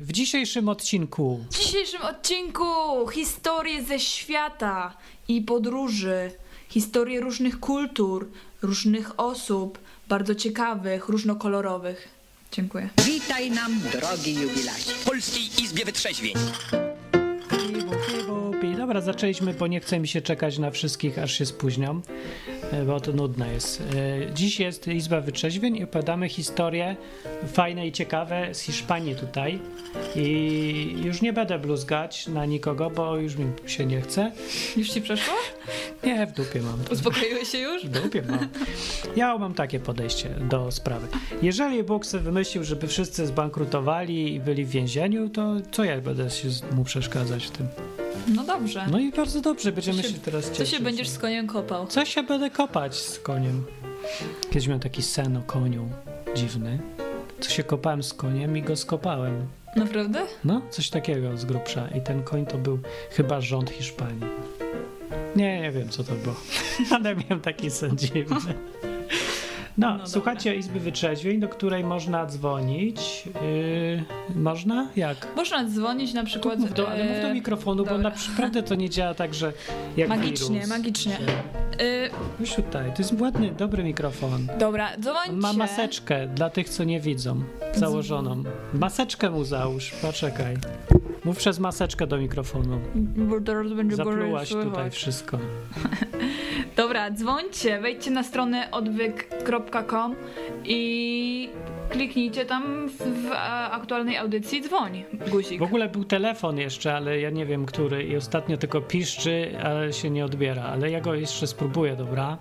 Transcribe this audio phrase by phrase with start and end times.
[0.00, 2.64] W dzisiejszym odcinku W dzisiejszym odcinku
[3.08, 4.96] historie ze świata
[5.28, 6.30] i podróży,
[6.68, 8.28] historie różnych kultur,
[8.62, 9.78] różnych osób,
[10.08, 12.08] bardzo ciekawych, różnokolorowych.
[12.52, 12.88] Dziękuję.
[13.04, 14.92] Witaj nam, drogi jubilacie.
[14.92, 16.34] w Polskiej Izbie Wytrzeźwień.
[18.84, 22.00] Dobra, zaczęliśmy, bo nie chce mi się czekać na wszystkich, aż się spóźnią,
[22.48, 22.53] e,
[22.86, 23.80] bo to nudne jest.
[23.80, 26.96] E, Dziś jest Izba Wytrzeźwień i opowiadamy historie
[27.52, 29.58] fajne i ciekawe z Hiszpanii tutaj.
[30.16, 34.32] I już nie będę bluzgać na nikogo, bo już mi się nie chce.
[34.76, 35.34] Już ci przeszło?
[36.04, 36.78] Nie, w dupie mam.
[36.92, 37.86] Uspokoiłeś się już?
[37.86, 38.48] W dupie mam.
[39.16, 41.06] Ja mam takie podejście do sprawy.
[41.42, 46.30] Jeżeli Bóg sobie wymyślił, żeby wszyscy zbankrutowali i byli w więzieniu, to co ja będę
[46.30, 47.66] się mu przeszkadzać w tym?
[48.34, 48.86] No dobrze.
[48.90, 50.68] No i bardzo dobrze, będziemy Co się, się- teraz Co cieszyć.
[50.74, 51.86] się będziesz z koniem kopał?
[51.86, 53.64] Co się będę kopać z koniem?
[54.50, 55.88] Kiedyś miałem taki sen o koniu
[56.34, 56.78] dziwny.
[57.40, 59.46] Co się kopałem z koniem i go skopałem.
[59.76, 60.20] Naprawdę?
[60.44, 61.88] No, coś takiego z grubsza.
[61.88, 62.78] I ten koń to był
[63.10, 64.20] chyba rząd Hiszpanii.
[65.36, 66.34] Nie, nie wiem co to było.
[66.96, 68.54] Ale miałem taki sen dziwny.
[69.78, 70.06] No, dobra.
[70.06, 73.24] słuchajcie Izby Wytrzeźwień, do której można dzwonić.
[73.26, 74.04] Yy,
[74.42, 74.88] można?
[74.96, 75.26] Jak?
[75.36, 76.58] Można dzwonić na przykład...
[76.58, 78.12] Mów do, ale mów do e, mikrofonu, bo dobra.
[78.30, 79.52] naprawdę to nie działa tak, że
[79.96, 81.12] jak Magicznie, wirus, magicznie.
[81.12, 84.46] że- e, Już tutaj, to jest ładny, dobry mikrofon.
[84.58, 85.32] dobra, On dzwońcie.
[85.32, 87.42] ma maseczkę dla tych, co nie widzą,
[87.74, 88.42] założoną.
[88.74, 90.56] Maseczkę mu załóż, poczekaj.
[91.24, 92.80] Mów przez maseczkę do mikrofonu.
[92.94, 94.92] Bo teraz będzie Zaplułaś tutaj słychać.
[94.94, 95.38] wszystko.
[96.76, 100.14] Dobra, dzwońcie, wejdźcie na stronę odwyk.com
[100.64, 101.50] i
[101.98, 105.58] kliknijcie tam w, a, aktualnej audycji dzwoń, guzik.
[105.58, 109.92] W ogóle był telefon jeszcze, ale ja nie wiem który i ostatnio tylko piszczy, ale
[109.92, 110.62] się nie odbiera.
[110.62, 112.38] Ale ja go jeszcze spróbuję, dobra?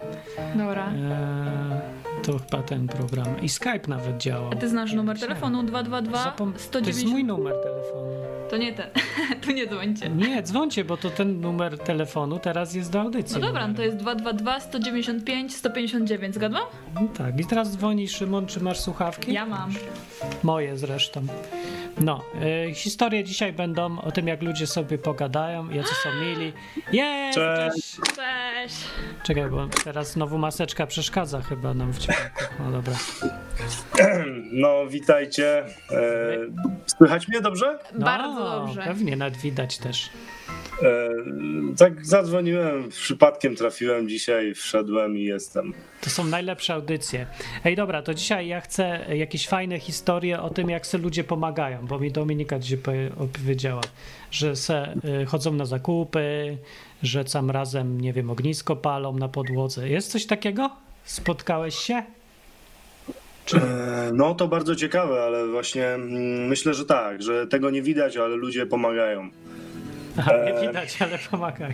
[0.56, 0.88] Dobra.
[0.88, 3.42] Eee, to chyba ten program.
[3.42, 4.50] I Skype nawet działał.
[4.52, 7.12] A ty znasz numer telefonu 222 Zapom- To jest 190?
[7.12, 8.14] mój numer telefonu.
[8.50, 8.86] To nie ten,
[9.46, 10.09] tu nie dzwońcie.
[10.09, 13.42] Nie, dzwońcie, bo to ten numer telefonu teraz jest do audycji.
[13.42, 16.64] No dobra, no to jest 222 195 159, zgadłam?
[16.96, 19.34] No tak, i teraz dzwoni Szymon, czy masz słuchawki?
[19.34, 19.74] Ja mam.
[20.44, 21.22] Moje zresztą.
[21.98, 22.22] No,
[22.70, 26.54] y, historie dzisiaj będą o tym, jak ludzie sobie pogadają, jacy są mili.
[26.92, 27.38] Jest!
[27.38, 27.98] Cześć.
[28.16, 28.76] Cześć!
[29.24, 32.44] Czekaj, bo teraz znowu maseczka przeszkadza chyba nam w dźwięku.
[32.59, 32.94] No dobra.
[34.52, 35.66] No, witajcie.
[35.92, 36.02] E,
[36.98, 37.80] słychać mnie dobrze?
[37.94, 38.82] No, Bardzo dobrze.
[38.82, 40.09] Pewnie, nawet widać też.
[40.84, 41.09] E,
[41.78, 45.74] tak zadzwoniłem, przypadkiem trafiłem dzisiaj, wszedłem i jestem.
[46.02, 47.28] To są najlepsze audycje.
[47.66, 51.88] Ej, dobra, to dzisiaj ja chcę jakieś fajne historie o tym, jak se ludzie pomagają,
[51.88, 53.81] bo mi Dominika dzisiaj powie- opowiedziała,
[54.31, 56.58] że se y, chodzą na zakupy,
[57.03, 59.90] że sam razem, nie wiem, ognisko palą na podłodze.
[59.90, 60.70] Jest coś takiego?
[61.03, 62.03] Spotkałeś się?
[63.53, 68.18] E, no, to bardzo ciekawe, ale właśnie mm, myślę, że tak, że tego nie widać,
[68.18, 69.30] ale ludzie pomagają.
[70.18, 70.68] Aha, nie Eee.
[70.68, 71.74] widać, ale pomagają.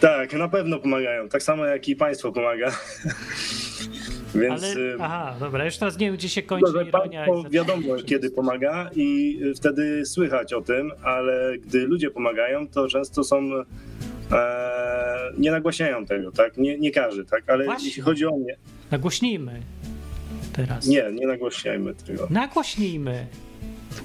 [0.00, 2.70] Tak, na pewno pomagają, tak samo jak i państwo pomaga.
[4.34, 7.26] Więc Ale, y, aha, dobra, już teraz nie wiem, gdzie się kończy że ironia.
[7.50, 13.24] wiadomo, kiedy pomaga i y, wtedy słychać o tym, ale gdy ludzie pomagają, to często
[13.24, 13.38] są
[14.32, 16.56] e, nie nagłaśniają tego, tak?
[16.56, 17.50] Nie, nie każdy, tak?
[17.50, 17.86] Ale Właśnie.
[17.88, 18.56] jeśli chodzi o mnie,
[18.90, 19.60] Nagłośnijmy
[20.52, 20.86] teraz.
[20.86, 22.26] nie, nie nagłaśniajmy tego.
[22.30, 23.26] Nagłośnijmy.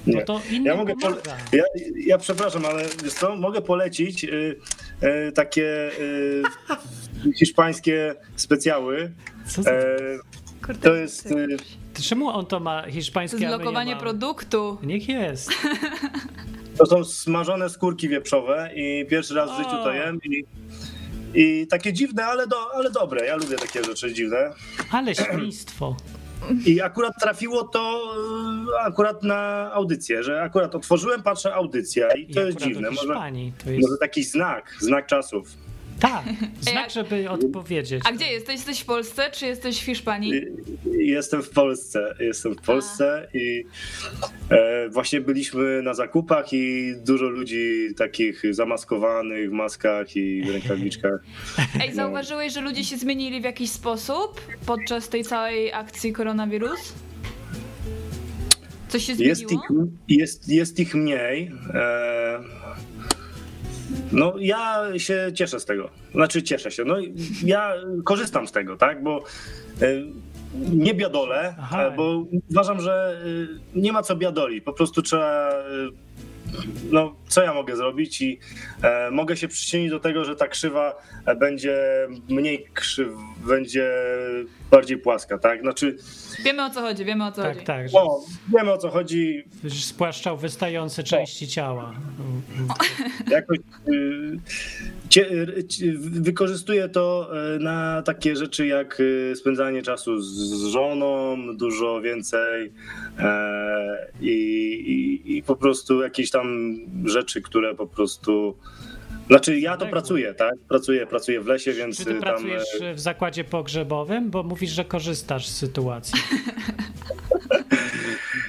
[0.07, 0.23] Nie.
[0.25, 1.21] to innym Ja mogę pole-.
[1.51, 1.63] Ja,
[2.05, 4.55] ja przepraszam, ale wiesz co, mogę polecić y,
[5.27, 6.43] y, takie y,
[7.39, 9.11] hiszpańskie specjały.
[9.47, 9.71] Co za...
[9.71, 9.97] E,
[10.65, 11.47] Kurde, to jest y,
[11.93, 14.01] To Czemu on to ma hiszpańskie, jest a my nie lokowanie mamy?
[14.03, 14.77] produktu.
[14.83, 15.49] Niech jest.
[16.77, 19.57] To są smażone skórki wieprzowe i pierwszy raz w O.
[19.57, 20.43] życiu to jem i,
[21.33, 23.25] i takie dziwne, ale, do, ale dobre.
[23.25, 24.53] Ja lubię takie rzeczy dziwne.
[24.91, 25.95] Ale świństwo.
[26.65, 28.13] I akurat trafiło to
[28.79, 32.91] e, akurat na audycję, że akurat otworzyłem, patrzę audycja i I to jest akurat dziwne.
[32.91, 33.13] Może,
[33.65, 33.87] jest...
[33.87, 35.47] może taki znak, znak czasów.
[36.01, 36.23] Tak,
[36.61, 38.01] znak, a- żeby odpowiedzieć.
[38.05, 38.55] A gdzie jesteś?
[38.55, 40.33] Jesteś w Polsce, czy jesteś w Hiszpanii?
[40.33, 43.63] I- Jestem w Polsce, jestem w Polsce i
[44.49, 51.23] e, właśnie byliśmy na zakupach i dużo ludzi takich zamaskowanych w maskach i w rękawiczkach.
[51.81, 56.93] Ej, zauważyłeś, że ludzie się zmienili w jakiś sposób podczas tej całej akcji koronawirus?
[58.89, 59.29] Coś się zmieniło?
[59.39, 59.59] Jest ich,
[60.19, 61.51] jest, jest ich mniej.
[61.73, 62.39] E,
[64.11, 65.89] no ja się cieszę z tego.
[66.11, 66.85] Znaczy cieszę się.
[66.85, 66.95] No
[67.43, 67.73] ja
[68.03, 69.03] korzystam z tego, tak?
[69.03, 69.23] Bo
[69.81, 69.85] e,
[70.71, 71.83] nie biadolę, Aha.
[71.83, 73.21] e, bo uważam, że
[73.75, 74.63] e, nie ma co biadolić.
[74.63, 75.49] Po prostu trzeba
[76.91, 78.39] no, co ja mogę zrobić i
[78.83, 81.77] e, mogę się przyczynić do tego, że ta krzywa e, będzie
[82.29, 83.09] mniej krzyw,
[83.47, 83.91] będzie
[84.71, 85.61] bardziej płaska, tak?
[85.61, 85.97] Znaczy,
[86.43, 87.65] Wiemy o co chodzi, wiemy o co Tak, chodzi.
[87.65, 88.19] tak, że no,
[88.57, 91.93] wiemy o co chodzi, spłaszczał wystające części ciała.
[93.31, 94.39] jakoś y,
[95.09, 95.63] cie, y,
[96.01, 102.71] wykorzystuję to y, na takie rzeczy jak y, spędzanie czasu z, z żoną, dużo więcej
[103.19, 104.31] e, i,
[105.25, 106.75] i, i po prostu jakieś tam
[107.05, 108.55] rzeczy, które po prostu.
[109.27, 110.55] Znaczy ja to pracuję, tak?
[110.69, 112.21] Pracuję, pracuję w lesie, więc Czy ty y, tam.
[112.21, 114.29] pracujesz w zakładzie pogrzebowym?
[114.29, 116.19] Bo mówisz, że korzystasz z sytuacji.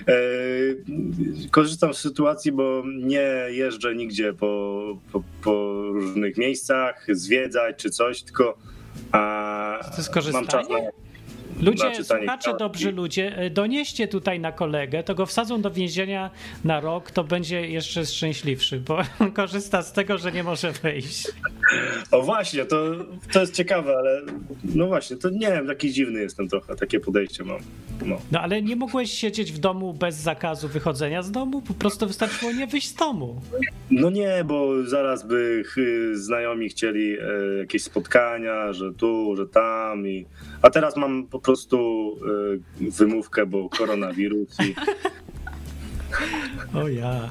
[0.09, 0.15] E,
[1.51, 4.83] korzystam z sytuacji, bo nie jeżdżę nigdzie po,
[5.13, 8.59] po, po różnych miejscach, zwiedzać czy coś, tylko
[9.13, 10.77] a, To jest mam czas na.
[11.61, 15.71] Ludzie, na czytanie słuchacze, dobrzy ludzie, e, donieście tutaj na kolegę, to go wsadzą do
[15.71, 16.31] więzienia
[16.65, 21.29] na rok, to będzie jeszcze szczęśliwszy, bo on korzysta z tego, że nie może wyjść.
[22.11, 22.77] O właśnie, to,
[23.33, 24.23] to jest ciekawe, ale
[24.65, 27.59] no właśnie, to nie wiem, taki dziwny jestem trochę, takie podejście mam.
[28.07, 28.19] No.
[28.33, 31.63] No ale nie mogłeś siedzieć w domu bez zakazu wychodzenia z domu?
[31.63, 33.41] Po prostu wystarczyło nie wyjść z domu.
[33.91, 35.65] no nie, bo zaraz by
[36.13, 37.25] znajomi chcieli e,
[37.59, 40.27] jakieś spotkania, że tu, że tam i...
[40.63, 41.79] A teraz mam po prostu
[42.81, 44.75] e, wymówkę, bo koronawirus i
[46.75, 47.31] O ja.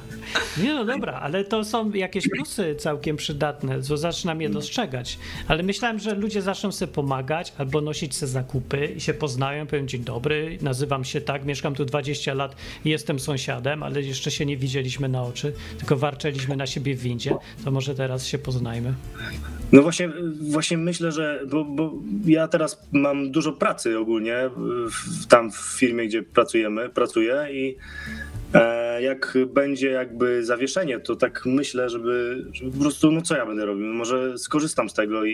[0.62, 5.18] Nie no dobra, ale to są jakieś plusy całkiem przydatne, co zaczynam je dostrzegać.
[5.48, 9.88] Ale myślałem, że ludzie zaczną sobie pomagać albo nosić sobie zakupy i się poznają, powiem
[9.88, 14.56] dzień dobry, nazywam się tak, mieszkam tu 20 lat jestem sąsiadem, ale jeszcze się nie
[14.56, 18.94] widzieliśmy na oczy, tylko warczeliśmy na siebie w windzie, to może teraz się poznajmy.
[19.72, 21.92] No właśnie, właśnie myślę, że bo, bo
[22.24, 24.50] ja teraz mam dużo pracy ogólnie
[24.90, 27.76] w, tam w firmie, gdzie pracujemy, pracuję i
[29.00, 33.64] jak będzie jakby zawieszenie, to tak myślę, żeby, żeby po prostu, no co ja będę
[33.66, 33.86] robił?
[33.86, 35.30] Może skorzystam z tego i,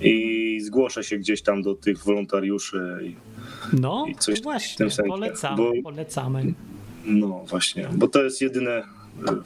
[0.00, 2.98] i, i zgłoszę się gdzieś tam do tych wolontariuszy.
[3.02, 3.14] I,
[3.80, 6.54] No, I coś w właśnie, tym sensie, polecamy, bo- polecamy.
[7.04, 8.84] no właśnie, bo to jest jedyne e,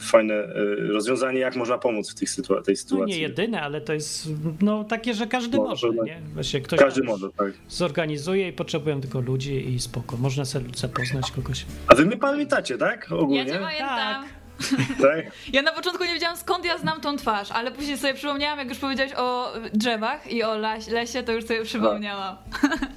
[0.01, 0.47] fajne e,
[0.93, 3.15] rozwiązanie, jak można pomóc w tych sytua- tej No sytuacji.
[3.15, 4.29] nie jedyne, ale to jest
[4.61, 6.03] no, takie, że każdy Może, może, no.
[6.03, 6.21] nie?
[6.33, 7.51] Właśnie ktoś Każdy może, tak.
[7.69, 10.17] zorganizuje i potrzebują tylko ludzi i spoko.
[10.17, 11.65] Można sobie zapoznać kogoś.
[11.87, 13.07] A wy mnie pamiętacie, tak?
[13.11, 13.45] Ja Ogólnie?
[13.45, 14.25] cię pamiętam.
[15.01, 15.25] Tak?
[15.53, 18.69] Ja na początku nie wiedziałam skąd ja znam tą twarz, ale później sobie przypomniałam, jak
[18.69, 20.57] już powiedziałeś o drzewach i o
[20.91, 22.35] lesie, to już sobie przypomniałam.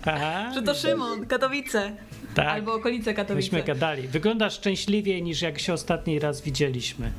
[0.07, 1.93] Aha, Że to Szymon, Katowice.
[2.43, 2.49] Tak.
[2.55, 3.35] Albo okolice Katowice.
[3.47, 4.09] Myśmy gadali.
[4.09, 7.11] Wyglądasz szczęśliwiej niż jak się ostatni raz widzieliśmy.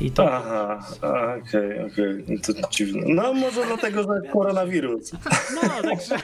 [0.00, 2.24] I to Aha, okej, okej.
[2.28, 3.02] No To dziwne.
[3.08, 5.12] No może dlatego, że koronawirus.
[5.54, 6.16] no, także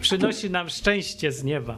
[0.00, 1.76] przynosi nam szczęście z nieba.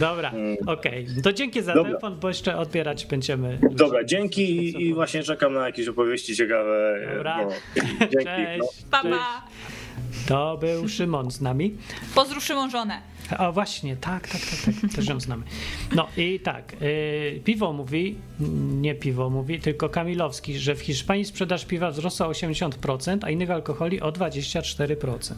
[0.00, 0.32] Dobra,
[0.66, 1.06] okej.
[1.22, 1.90] To dzięki za Dobra.
[1.90, 3.58] telefon, bo jeszcze odbierać będziemy.
[3.70, 7.00] Dobra, dzięki i, i właśnie czekam na jakieś opowieści ciekawe.
[7.16, 7.36] Dobra.
[7.44, 7.50] No,
[8.00, 8.24] dzięki.
[8.24, 8.58] Cześć.
[8.60, 8.66] No.
[8.90, 9.14] Pa, Cześć.
[9.14, 9.42] pa.
[10.26, 11.74] To był Szymon z nami.
[12.14, 13.00] Pozdrów Szymon żonę.
[13.38, 15.42] A właśnie, tak, tak, tak, tak też ją znamy.
[15.94, 18.16] No i tak, y, piwo mówi,
[18.80, 23.50] nie piwo mówi, tylko Kamilowski, że w Hiszpanii sprzedaż piwa wzrosła o 80%, a innych
[23.50, 25.34] alkoholi o 24%.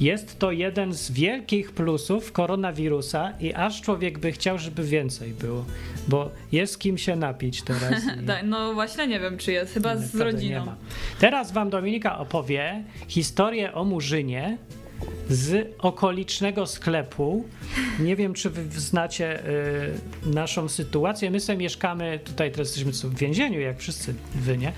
[0.00, 5.64] Jest to jeden z wielkich plusów koronawirusa i aż człowiek by chciał, żeby więcej było,
[6.08, 8.02] bo jest kim się napić teraz.
[8.22, 10.66] i- Da- No właśnie nie wiem czy jest, chyba z Naprawdę nie rodziną.
[10.66, 10.76] ma.
[11.18, 14.58] Teraz wam Dominika opowie historię o Murzynie
[15.28, 17.44] z okolicznego sklepu.
[18.00, 19.46] Nie wiem, czy wy znacie
[20.24, 21.30] y, naszą sytuację.
[21.30, 24.72] My sobie mieszkamy, tutaj teraz jesteśmy w więzieniu, jak wszyscy wy, nie?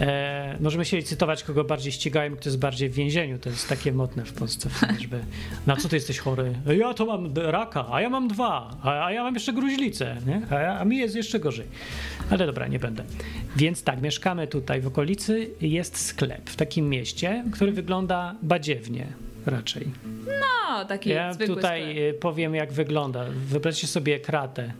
[0.00, 3.38] E, możemy się licytować, kogo bardziej ścigają, kto jest bardziej w więzieniu.
[3.38, 4.68] To jest takie modne w Polsce.
[5.00, 5.20] Żeby,
[5.66, 6.52] na co ty jesteś chory?
[6.78, 10.42] Ja to mam raka, a ja mam dwa, a, a ja mam jeszcze gruźlicę, nie?
[10.50, 11.66] A, ja, a mi jest jeszcze gorzej.
[12.30, 13.04] Ale dobra, nie będę.
[13.56, 15.50] Więc tak, mieszkamy tutaj w okolicy.
[15.60, 19.06] Jest sklep w takim mieście, który wygląda badziewnie
[19.46, 19.86] raczej.
[20.26, 21.96] No, taki Ja zwykły tutaj sklep.
[21.98, 23.24] y, powiem, jak wygląda.
[23.46, 24.72] Wyobraźcie sobie kratę.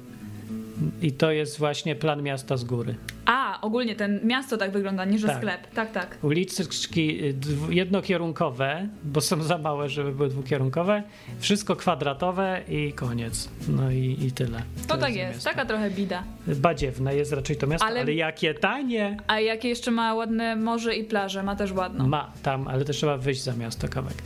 [1.03, 2.95] I to jest właśnie plan miasta z góry.
[3.27, 5.37] A, ogólnie ten miasto tak wygląda, nie że Tak.
[5.37, 5.67] sklep.
[5.75, 6.19] Tak, tak.
[6.23, 7.35] Uliczki y,
[7.71, 11.03] jednokierunkowe, bo są za małe, żeby były dwukierunkowe.
[11.41, 13.49] Wszystko kwadratowe i koniec.
[13.69, 14.63] No i, i tyle.
[14.89, 15.51] To tak za jest, miasto.
[15.51, 16.23] taka trochę bida.
[16.47, 19.17] Badziewne jest raczej to miasto, ale, Ale- jakie tanie.
[19.27, 22.09] A jakie jeszcze ma ładne morze i plaże, ma też ładną.
[22.09, 24.19] Ma tam, ale też trzeba wyjść za miasto kawałek.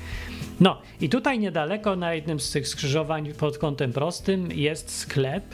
[0.61, 5.45] No i tutaj niedaleko na jednym z tych skrzyżowań pod kątem prostym jest sklep.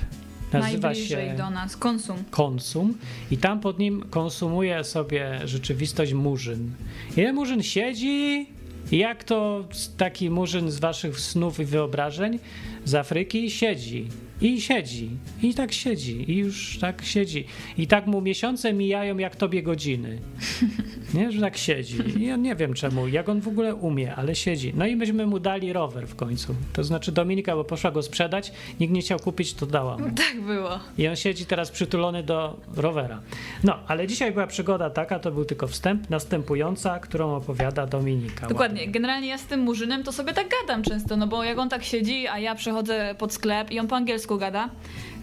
[0.53, 2.17] Nazywa Najbliżej się do nas, konsum.
[2.31, 2.95] Konsum
[3.31, 6.71] i tam pod nim konsumuje sobie rzeczywistość Murzyn.
[7.17, 8.47] I Murzyn siedzi
[8.93, 9.65] i jak to
[9.97, 12.39] taki Murzyn z waszych snów i wyobrażeń
[12.85, 14.09] z Afryki siedzi.
[14.41, 15.11] I siedzi.
[15.43, 16.31] I tak siedzi.
[16.31, 17.47] I już tak siedzi.
[17.79, 20.19] I tak mu miesiące mijają jak tobie godziny.
[21.15, 21.97] Nie, że tak siedzi.
[22.19, 24.73] I ja nie wiem czemu, jak on w ogóle umie, ale siedzi.
[24.77, 26.55] No i myśmy mu dali rower w końcu.
[26.73, 30.07] To znaczy Dominika, bo poszła go sprzedać, nikt nie chciał kupić, to dała mu.
[30.27, 30.71] Tak było.
[30.99, 33.21] I on siedzi teraz przytulony do rowera.
[33.65, 38.47] No, ale dzisiaj była przygoda taka, to był tylko wstęp, następująca, którą opowiada Dominika.
[38.47, 38.89] Dokładnie.
[38.89, 41.85] Generalnie ja z tym murzynem to sobie tak gadam często, no bo jak on tak
[41.85, 44.69] siedzi, a ja przechodzę pod sklep i on po angielsku gada,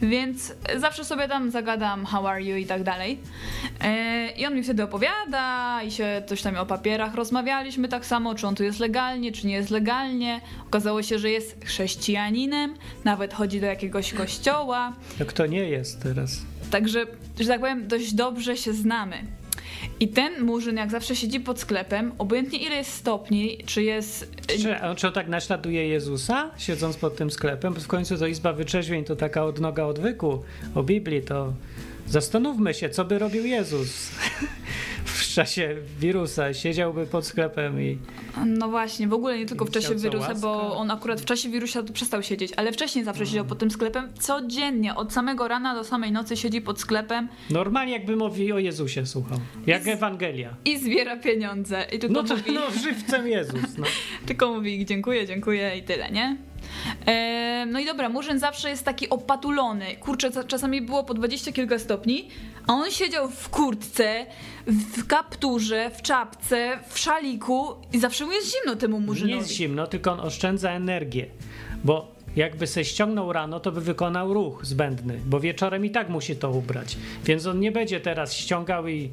[0.01, 3.19] więc zawsze sobie tam zagadam how are you i tak dalej.
[3.81, 8.35] E, I on mi wtedy opowiada i się coś tam o papierach rozmawialiśmy tak samo,
[8.35, 10.41] czy on tu jest legalnie, czy nie jest legalnie.
[10.67, 14.93] Okazało się, że jest chrześcijaninem, nawet chodzi do jakiegoś kościoła.
[15.19, 16.41] No, kto nie jest teraz?
[16.71, 17.05] Także,
[17.39, 19.17] że tak powiem, dość dobrze się znamy.
[19.99, 24.31] I ten murzyn, jak zawsze siedzi pod sklepem, obojętnie ile jest stopni, czy jest.
[24.47, 27.73] Czy czy on tak naśladuje Jezusa, siedząc pod tym sklepem?
[27.73, 30.43] Bo w końcu to Izba Wyczeźwień to taka odnoga odwyku
[30.75, 31.53] o Biblii, to
[32.07, 34.11] zastanówmy się, co by robił Jezus
[35.05, 36.53] w czasie wirusa.
[36.53, 37.97] Siedziałby pod sklepem i...
[38.45, 40.39] No właśnie, w ogóle nie tylko w czasie wirusa, łaska?
[40.41, 44.09] bo on akurat w czasie wirusa przestał siedzieć, ale wcześniej zawsze siedział pod tym sklepem.
[44.19, 49.05] Codziennie, od samego rana do samej nocy siedzi pod sklepem Normalnie jakby mówi o Jezusie
[49.05, 49.39] słuchał.
[49.67, 50.55] Jak Ewangelia.
[50.65, 51.85] i zbiera pieniądze.
[51.91, 53.77] I tylko No to mówi, no, żywcem Jezus.
[53.77, 53.85] No.
[54.27, 56.37] tylko mówi dziękuję, dziękuję i tyle, nie?
[57.67, 59.85] No i dobra, Murzyn zawsze jest taki opatulony.
[59.99, 62.29] Kurczę, czasami było po 20 kilka stopni,
[62.67, 64.25] a on siedział w kurtce,
[64.67, 69.33] w kapturze, w czapce, w szaliku i zawsze mu jest zimno temu Murzynowi.
[69.33, 71.25] Nie jest zimno, tylko on oszczędza energię.
[71.83, 76.35] Bo jakby se ściągnął rano, to by wykonał ruch zbędny, bo wieczorem i tak musi
[76.35, 76.97] to ubrać.
[77.25, 79.11] Więc on nie będzie teraz ściągał i,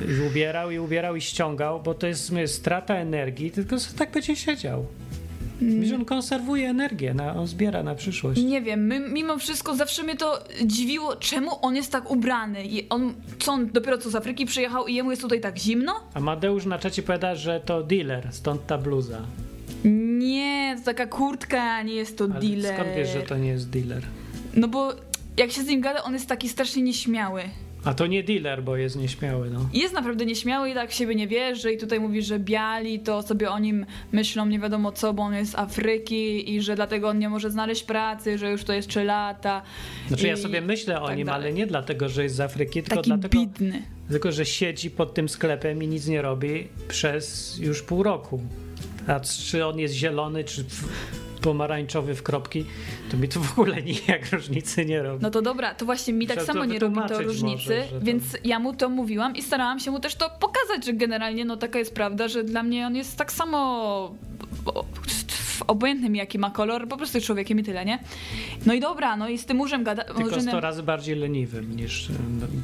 [0.00, 4.86] i ubierał, i ubierał, i ściągał, bo to jest strata energii, tylko tak będzie siedział.
[5.62, 5.84] Mm.
[5.84, 8.42] Że on konserwuje energię, na, on zbiera na przyszłość.
[8.42, 12.64] Nie wiem, my, mimo wszystko zawsze mnie to dziwiło, czemu on jest tak ubrany.
[12.64, 15.92] I on, co on dopiero co z Afryki przyjechał i jemu jest tutaj tak zimno?
[16.14, 19.20] A Madeusz na czacie powiada, że to dealer, stąd ta bluza.
[20.18, 22.74] Nie, to taka kurtka, nie jest to Ale dealer.
[22.74, 24.02] skąd wiesz, że to nie jest dealer?
[24.56, 24.92] No bo
[25.36, 27.42] jak się z nim gada, on jest taki strasznie nieśmiały.
[27.84, 29.68] A to nie dealer, bo jest nieśmiały, no.
[29.72, 33.22] Jest naprawdę nieśmiały i tak w siebie nie wierzy i tutaj mówi, że biali to
[33.22, 37.08] sobie o nim myślą nie wiadomo co, bo on jest z Afryki i że dlatego
[37.08, 39.62] on nie może znaleźć pracy, że już to jest 3 lata.
[40.08, 41.42] Znaczy ja I sobie myślę o tak nim, dalej.
[41.46, 43.82] ale nie dlatego, że jest z Afryki, tylko Taki dlatego, bidny.
[44.10, 48.40] tylko, że siedzi pod tym sklepem i nic nie robi przez już pół roku.
[49.06, 50.64] A czy on jest zielony, czy
[51.44, 52.64] pomarańczowy w kropki,
[53.10, 55.22] to mi to w ogóle nijak różnicy nie robi.
[55.22, 57.84] No to dobra, to właśnie mi tak Trzeba to samo nie robi to różnicy, może,
[57.84, 60.92] że to- więc ja mu to mówiłam i starałam się mu też to pokazać, że
[60.92, 64.14] generalnie no taka jest prawda, że dla mnie on jest tak samo
[65.62, 67.98] obojętnym jaki ma kolor, po prostu człowiekiem i tyle, nie?
[68.66, 70.04] No i dobra, no i z tym murzem gada...
[70.04, 72.08] Tylko murzynem- 100 razy bardziej leniwym niż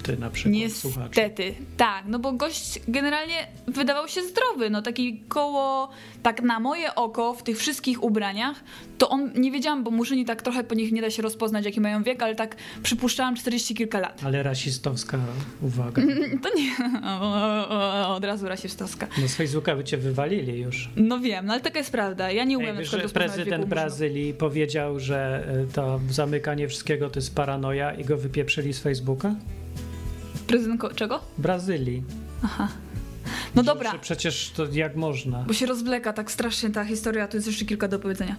[0.03, 1.17] ty na przykład, słuchacz.
[1.17, 5.91] Niestety, tak, no bo gość generalnie wydawał się zdrowy, no taki koło,
[6.23, 8.65] tak na moje oko w tych wszystkich ubraniach,
[8.99, 11.81] to on, nie wiedziałam, bo murzyni tak trochę po nich nie da się rozpoznać jaki
[11.81, 14.21] mają wiek, ale tak przypuszczałam 40 kilka lat.
[14.25, 15.19] Ale rasistowska
[15.63, 16.03] uwaga.
[16.43, 16.73] To nie,
[17.21, 19.07] o, o, od razu rasistowska.
[19.19, 20.89] No z Facebooka by cię wywalili już.
[20.97, 23.65] No wiem, no ale taka jest prawda, ja nie umiem Ej, wiesz, że prezydent.
[23.65, 29.35] Brazylii powiedział, że y, to zamykanie wszystkiego to jest paranoja i go wypieprzyli z Facebooka?
[30.47, 31.21] Prezydent czego?
[31.39, 32.03] Brazylii.
[33.55, 35.45] No Że- dobra, przecież to jak można?
[35.47, 38.37] bo się rozwleka tak strasznie ta historia, tu jest jeszcze kilka do powiedzenia.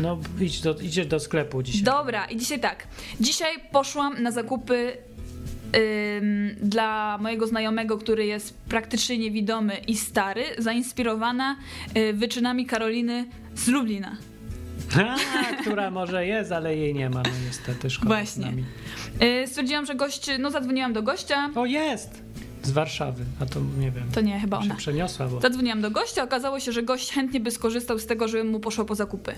[0.00, 1.82] No idź do, idzie do sklepu dzisiaj.
[1.82, 2.86] Dobra, i dzisiaj tak.
[3.20, 4.92] Dzisiaj poszłam na zakupy
[5.76, 11.56] ym, dla mojego znajomego, który jest praktycznie niewidomy i stary, zainspirowana
[11.96, 14.16] y, wyczynami Karoliny z Lublina.
[14.98, 15.16] A,
[15.62, 18.44] która może jest, ale jej nie ma, no niestety, szkoda z Właśnie.
[18.46, 18.64] nami.
[19.42, 22.24] Y, stwierdziłam, że gość, no zadzwoniłam do gościa, O, jest!
[22.62, 24.04] Z Warszawy, a to nie wiem.
[24.14, 24.74] to nie, chyba się ona.
[24.74, 25.40] przeniosła, bo...
[25.40, 28.84] Zadzwoniłam do gościa, okazało się, że gość chętnie by skorzystał z tego, żebym mu poszła
[28.84, 29.34] po zakupy.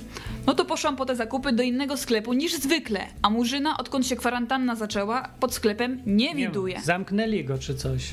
[0.46, 4.16] No to poszłam po te zakupy do innego sklepu niż zwykle, a Murzyna, odkąd się
[4.16, 6.80] kwarantanna zaczęła, pod sklepem nie Nie widuje.
[6.80, 8.10] zamknęli go czy coś.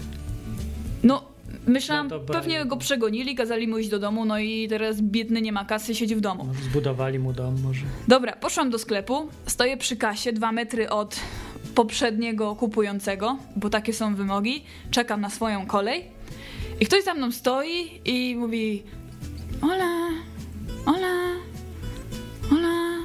[1.04, 1.24] No,
[1.68, 5.52] myślałam, No pewnie go przegonili, kazali mu iść do domu, no i teraz biedny nie
[5.52, 6.44] ma kasy, siedzi w domu.
[6.44, 7.86] Może zbudowali mu dom, może.
[8.08, 11.20] Dobra, poszłam do sklepu, stoję przy kasie, dwa metry od
[11.76, 16.06] poprzedniego kupującego, bo takie są wymogi, czekam na swoją kolej
[16.80, 18.84] i ktoś za mną stoi i mówi
[19.62, 20.10] Ola,
[20.86, 21.16] Ola,
[22.52, 22.98] Ola.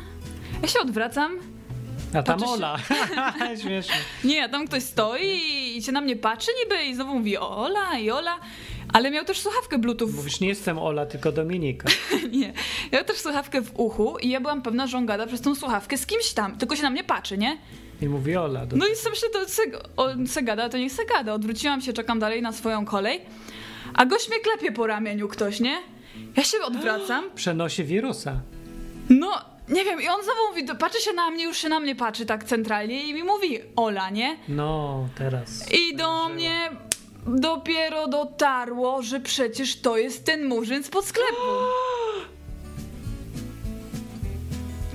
[0.62, 1.32] Ja się odwracam,
[2.14, 2.78] A tam Patrzy się- Ola.
[3.62, 3.94] Śmiesznie.
[4.24, 8.10] Nie, tam ktoś stoi i się na mnie patrzy niby i znowu mówi Ola i
[8.10, 8.38] Ola.
[8.92, 10.08] Ale miał też słuchawkę Bluetooth.
[10.16, 11.88] Mówisz, nie jestem Ola, tylko Dominika.
[12.32, 12.52] Nie.
[12.92, 15.98] Miał też słuchawkę w uchu i ja byłam pewna, że on gada przez tą słuchawkę
[15.98, 17.58] z kimś tam, tylko się na mnie patrzy, nie?
[18.02, 18.66] I mówi Ola.
[18.66, 18.76] Do...
[18.76, 19.62] No i sobie myślę, to se,
[19.96, 21.32] on se gada, to niech se gada.
[21.34, 23.20] Odwróciłam się, czekam dalej na swoją kolej,
[23.94, 25.76] a gość mnie klepie po ramieniu ktoś, nie?
[26.36, 28.40] Ja się odwracam, Przenosi wirusa.
[29.10, 29.30] no
[29.70, 32.26] nie wiem, i on znowu mówi, patrzy się na mnie, już się na mnie patrzy
[32.26, 34.36] tak centralnie i mi mówi Ola, nie?
[34.48, 35.72] No, teraz.
[35.72, 36.70] I do mnie
[37.26, 41.36] dopiero dotarło, że przecież to jest ten murzyn spod sklepu.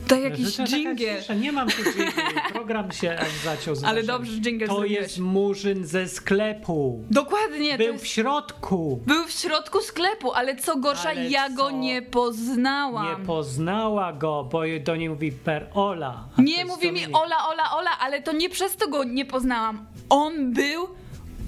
[0.07, 1.21] To jakiś dżingiel.
[1.21, 1.33] cisza.
[1.33, 2.13] Nie mam tu dżingli.
[2.53, 5.01] Program się zaciął z Ale dobrze, że dżingiel To zrobiłeś.
[5.01, 7.03] jest murzyn ze sklepu.
[7.11, 8.03] Dokładnie, Był jest...
[8.03, 8.99] w środku.
[9.07, 11.71] Był w środku sklepu, ale co gorsza, Ale ja go co?
[11.71, 13.19] nie poznałam.
[13.19, 16.27] Nie poznała go, bo do niej mówi per Ola.
[16.37, 17.05] Nie mówi mi.
[17.13, 19.85] Ola, Ola, Ola, ale to nie przez to go nie poznałam.
[20.09, 20.87] On był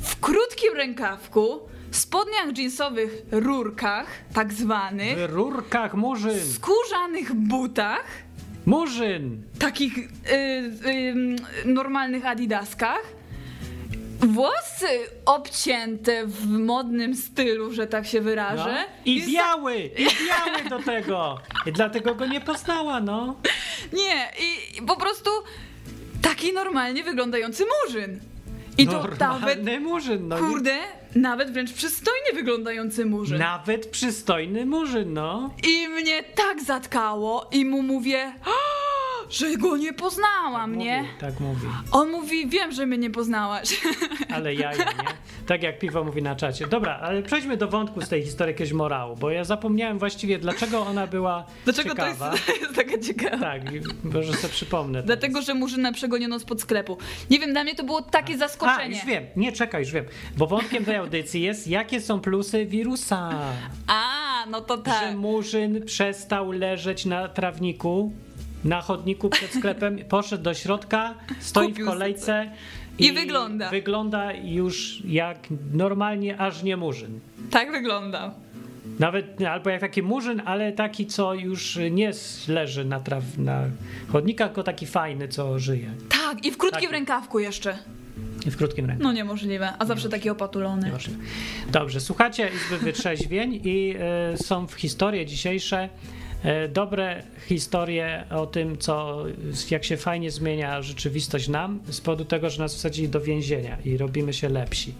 [0.03, 1.59] w krótkim rękawku,
[1.91, 6.39] spodniach jeansowych, rurkach, tak zwanych, W rurkach murzyn.
[6.53, 8.03] skórzanych butach,
[8.65, 9.43] Murzyn.
[9.59, 10.07] takich y,
[10.87, 11.15] y,
[11.65, 13.01] normalnych adidaskach,
[14.19, 14.87] włosy
[15.25, 18.23] obcięte w modnym stylu, że tak się No.
[18.23, 18.75] wyrażę.
[19.05, 21.39] I za- biały, i biały do tego.
[21.65, 23.35] I dlatego go nie poznała, no.
[23.93, 25.29] Nie, i, i po prostu
[26.21, 28.19] taki normalnie wyglądający murzyn.
[28.77, 30.37] I to nawet, murzyn, no.
[30.37, 30.77] kurde,
[31.15, 33.37] nawet wręcz przystojnie wyglądający murzyn.
[33.37, 35.53] Nawet przystojny murzyn, no.
[35.67, 38.51] I mnie tak zatkało i mu mówię, "A,
[39.29, 40.97] że go nie poznałam, nie?
[41.01, 41.67] Mówi, tak mówi.
[41.91, 43.81] On mówi, wiem, że mnie nie poznałaś.
[44.35, 44.85] Ale jaja, nie?
[45.47, 46.67] Tak jak piwo mówi na czacie.
[46.67, 50.79] Dobra, ale przejdźmy do wątku z tej historii jakiegoś morału, bo ja zapomniałem właściwie, dlaczego
[50.85, 52.31] ona była Dlaczego to ciekawa.
[52.31, 53.37] jest, jest taka ciekawa?
[53.37, 53.61] Tak,
[54.03, 54.93] może sobie przypomnę.
[54.93, 55.05] teraz.
[55.05, 56.97] Dlatego, że murzynę przegoniono spod sklepu.
[57.29, 58.95] Nie wiem, dla mnie to było takie A, zaskoczenie.
[58.95, 59.23] już wiem.
[59.35, 60.05] Nie, czekaj, już wiem.
[60.37, 63.29] Bo wątkiem tej audycji jest, jakie są plusy wirusa.
[63.87, 65.09] A, no to tak.
[65.09, 68.11] Że murzyn przestał leżeć na trawniku,
[68.65, 72.51] na chodniku przed sklepem, poszedł do środka, stoi Kupił w kolejce
[72.99, 73.69] I wygląda.
[73.69, 75.37] Wygląda już jak
[75.73, 77.19] normalnie, aż nie murzyn.
[77.51, 78.33] Tak wygląda.
[78.99, 82.11] Nawet albo jak taki murzyn, ale taki, co już nie
[82.47, 83.63] leży na, traw, na
[84.11, 85.91] chodnikach, tylko taki fajny, co żyje.
[86.09, 86.91] Tak, i w krótkim Tak.
[86.91, 87.77] rękawku jeszcze.
[88.47, 89.03] I w krótkim ręku.
[89.03, 90.85] No niemożliwe, a zawsze taki opatulony.
[90.85, 91.23] Niemożliwe.
[91.71, 95.89] Dobrze, słuchacie Izby Wytrzeźwień i e, są w historie dzisiejsze
[96.69, 99.23] dobre historie o tym, co,
[99.71, 103.97] jak się fajnie zmienia rzeczywistość nam z powodu tego, że nas wsadzili do więzienia i
[103.97, 104.93] robimy się lepsi.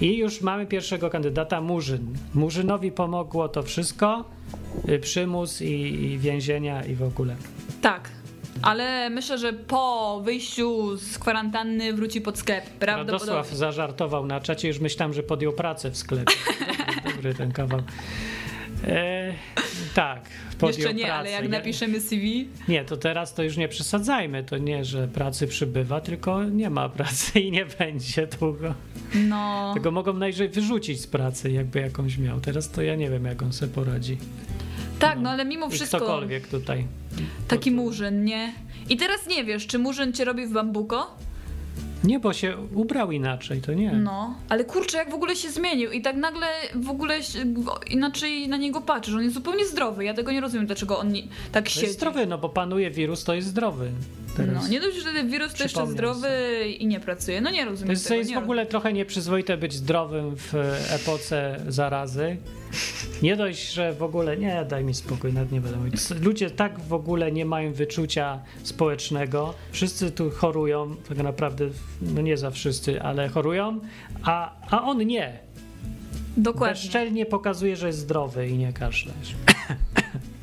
[0.00, 2.06] I już mamy pierwszego kandydata, Murzyn.
[2.34, 4.24] Murzynowi pomogło to wszystko,
[4.88, 5.70] y, przymus i,
[6.04, 7.36] i więzienia i w ogóle.
[7.82, 8.10] Tak.
[8.62, 12.64] Ale myślę, że po wyjściu z kwarantanny wróci pod sklep.
[12.64, 13.34] Prawdopodobnie.
[13.34, 16.34] Radosław zażartował na czacie, już myślałem, że podjął pracę w sklepie.
[17.14, 17.80] Dobry ten kawał.
[18.88, 19.32] E,
[19.94, 20.20] tak,
[20.62, 21.14] Jeszcze nie, pracę.
[21.18, 24.44] ale jak napiszemy CV, Nie, to teraz to już nie przesadzajmy.
[24.44, 28.74] To nie, że pracy przybywa, tylko nie ma pracy i nie będzie długo.
[29.14, 29.70] no.
[29.74, 32.40] Tego mogą najwyżej wyrzucić z pracy, jakby jakąś miał.
[32.40, 34.18] Teraz to ja nie wiem, jak on sobie poradzi.
[34.98, 36.86] Tak, no ale mimo I wszystko ktokolwiek tutaj.
[37.48, 38.52] taki murzyn, nie?
[38.88, 41.16] I teraz nie wiesz, czy murzyn cię robi w bambuko?
[42.04, 43.92] Nie, bo się ubrał inaczej, to nie.
[43.92, 47.38] No, ale kurczę, jak w ogóle się zmienił i tak nagle w ogóle się-
[47.90, 49.14] inaczej na niego patrzysz.
[49.14, 50.04] On jest zupełnie zdrowy.
[50.04, 51.86] Ja tego nie rozumiem, dlaczego on nie, tak siedzi.
[51.86, 53.90] jest zdrowy, no bo panuje wirus, to jest zdrowy.
[54.36, 54.62] Teraz.
[54.62, 56.28] No, nie dość, że ten wirus to jeszcze zdrowy
[56.78, 57.40] i nie pracuje.
[57.40, 58.18] No nie rozumiem To jest, tego.
[58.20, 60.54] jest w ogóle trochę nieprzyzwoite być zdrowym w
[60.90, 62.36] epoce zarazy.
[63.22, 64.36] Nie dość, że w ogóle.
[64.36, 66.10] Nie, daj mi spokój, nawet nie będę mówić.
[66.20, 69.54] Ludzie tak w ogóle nie mają wyczucia społecznego.
[69.72, 71.68] Wszyscy tu chorują, tak naprawdę,
[72.02, 73.80] no nie za wszyscy, ale chorują,
[74.22, 75.38] a, a on nie.
[76.36, 76.82] Dokładnie.
[76.82, 79.34] Bezczelnie pokazuje, że jest zdrowy i nie kaszlesz.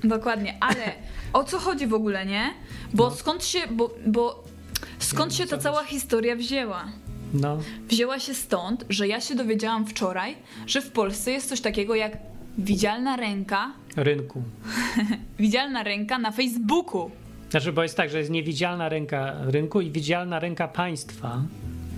[0.04, 0.84] Dokładnie, ale
[1.34, 2.54] o co chodzi w ogóle, nie?
[2.94, 3.12] Bo No.
[3.16, 4.44] skąd się, bo, bo
[5.00, 6.86] skąd się ta cała historia wzięła?
[7.34, 10.36] No, Wzięła się stąd, że ja się dowiedziałam wczoraj,
[10.68, 12.18] że w Polsce jest coś takiego jak
[12.58, 14.42] widzialna ręka, rynku.
[15.40, 17.12] widzialna ręka na Facebooku.
[17.50, 21.42] Znaczy, bo jest tak, że jest niewidzialna ręka rynku i widzialna ręka państwa.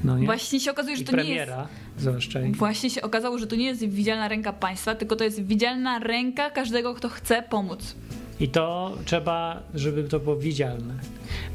[0.04, 0.26] No nie?
[0.26, 1.30] Właśnie się okazuje, że I to nie jest.
[1.30, 1.68] premiera,
[1.98, 2.40] zwłaszcza.
[2.54, 6.50] Właśnie się okazało, że to nie jest widzialna ręka państwa, tylko to jest widzialna ręka
[6.50, 7.96] każdego, kto chce pomóc.
[8.42, 10.94] I to trzeba, żeby to było widzialne.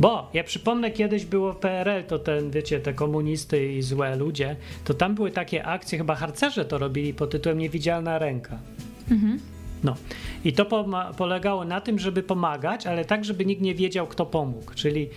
[0.00, 4.94] Bo ja przypomnę, kiedyś było PRL, to ten, wiecie, te komunisty i złe ludzie, to
[4.94, 8.58] tam były takie akcje, chyba harcerze to robili pod tytułem Niewidzialna ręka.
[9.10, 9.40] Mhm.
[9.84, 9.94] No.
[10.44, 10.84] I to
[11.16, 14.74] polegało na tym, żeby pomagać, ale tak, żeby nikt nie wiedział, kto pomógł.
[14.74, 15.08] Czyli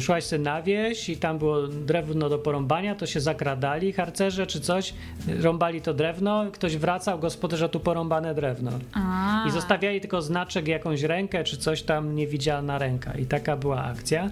[0.00, 4.60] szłaś sobie na wieś i tam było drewno do porąbania, to się zakradali harcerze czy
[4.60, 4.94] coś,
[5.28, 8.70] y, rąbali to drewno, ktoś wracał, gospodarza tu porąbane drewno.
[8.92, 13.12] A, I zostawiali tylko znaczek, jakąś rękę czy coś tam, niewidzialna ręka.
[13.18, 14.30] I taka była akcja.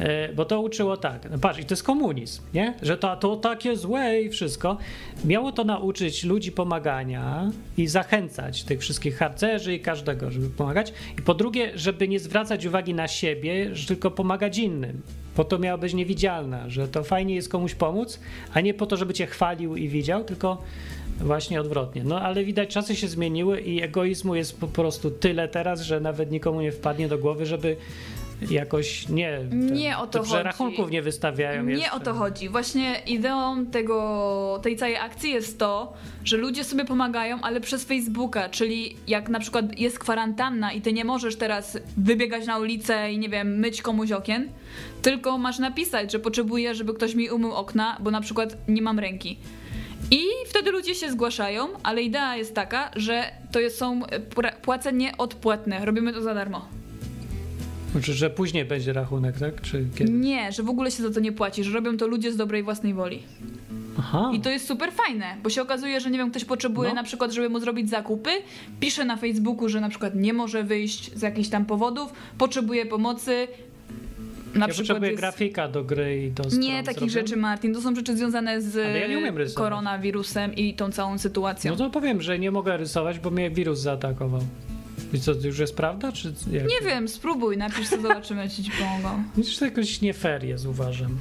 [0.00, 2.74] E, Bo to uczyło tak, no patrz, i to jest komunizm, nie?
[2.82, 4.76] Że to, to takie złe i wszystko.
[5.24, 10.92] Miało to nauczyć ludzi pomagania i zachęcać tych wszystkich harcerzy i każdego, żeby pomagać.
[11.18, 15.02] I po drugie, żeby nie zwracać uwagi na siebie, tylko pomagać innym.
[15.34, 18.20] Po to miała być niewidzialna, że to fajnie jest komuś pomóc,
[18.54, 20.62] a nie po to, żeby cię chwalił i widział, tylko
[21.20, 22.04] właśnie odwrotnie.
[22.04, 26.30] No ale widać, czasy się zmieniły i egoizmu jest po prostu tyle teraz, że nawet
[26.30, 27.76] nikomu nie wpadnie do głowy, żeby
[28.50, 29.40] jakoś nie.
[29.52, 30.44] Nie o to że chodzi.
[30.44, 31.64] rachunków nie wystawiają.
[31.64, 31.92] Nie jeszcze.
[31.92, 32.48] o to chodzi.
[32.48, 35.92] Właśnie ideą tego, tej całej akcji jest to,
[36.24, 40.92] że ludzie sobie pomagają, ale przez Facebooka, czyli jak na przykład jest kwarantanna i ty
[40.92, 44.48] nie możesz teraz wybiegać na ulicę i nie wiem, myć komuś okien,
[45.02, 48.98] tylko masz napisać, że potrzebuję, żeby ktoś mi umył okna, bo na przykład nie mam
[48.98, 49.38] ręki.
[50.10, 54.00] I wtedy ludzie się zgłaszają, ale idea jest taka, że to są
[54.34, 55.84] pra- płacenie odpłatne.
[55.84, 56.68] Robimy to za darmo.
[57.96, 59.60] Znaczy, że później będzie rachunek, tak?
[59.60, 60.12] Czy kiedy?
[60.12, 62.62] Nie, że w ogóle się za to nie płaci, że robią to ludzie z dobrej
[62.62, 63.22] własnej woli.
[63.98, 64.30] Aha.
[64.34, 66.94] I to jest super fajne, bo się okazuje, że nie wiem, ktoś potrzebuje No.
[66.94, 68.30] na przykład, żeby mu zrobić zakupy,
[68.80, 73.48] pisze na Facebooku, że na przykład nie może wyjść z jakichś tam powodów, potrzebuje pomocy.
[74.54, 75.20] Na ja przykład potrzebuję jest...
[75.22, 77.26] grafika do gry i do Nie takich zrobię.
[77.28, 77.74] rzeczy, Martin.
[77.74, 81.70] To są rzeczy związane z ja koronawirusem i tą całą sytuacją.
[81.72, 84.40] No to powiem, że nie mogę rysować, bo mnie wirus zaatakował.
[85.12, 86.12] I co, to już jest prawda?
[86.12, 86.68] Czy jak?
[86.68, 89.22] Nie wiem, spróbuj, napisz co zobaczymy, czy ci pomogą.
[89.36, 91.18] Widzisz, to jakoś nie fair jest, uważam.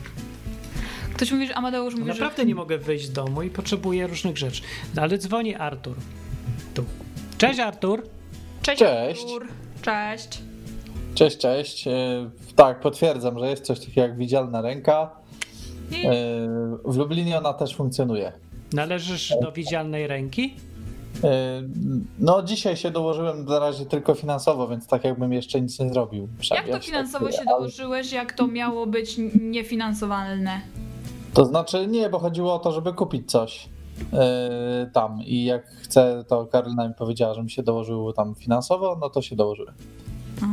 [1.14, 2.46] Ktoś mówi, że Amadeusz mówi, Naprawdę że...
[2.46, 4.62] nie mogę wyjść z domu i potrzebuję różnych rzeczy.
[4.96, 5.96] No, ale dzwoni Artur.
[6.74, 6.86] Tu.
[7.38, 8.04] Cześć Artur.
[8.62, 9.22] Cześć, Cześć.
[9.22, 9.48] Artur.
[9.82, 10.40] Cześć.
[11.16, 11.88] Cześć, cześć.
[11.88, 11.92] E,
[12.56, 15.12] Tak, potwierdzam, że jest coś takiego jak widzialna ręka.
[15.92, 16.06] I...
[16.06, 16.12] E,
[16.86, 18.32] W Lublinie ona też funkcjonuje.
[18.74, 20.56] Należysz do widzialnej ręki?
[21.24, 21.62] E,
[22.20, 26.28] No, dzisiaj się dołożyłem na razie tylko finansowo, więc tak jakbym jeszcze nic nie zrobił.
[26.52, 30.62] Jak to finansowo tak, się dołożyłeś, jak to miało być niefinansowalne?
[31.34, 33.70] To znaczy nie, bo chodziło o to, żeby kupić coś
[34.14, 38.98] e, tam i jak chcę, to Karolina mi powiedziała, że mi się dołożyło tam finansowo,
[39.02, 39.74] no to się dołożyły.
[40.42, 40.46] A,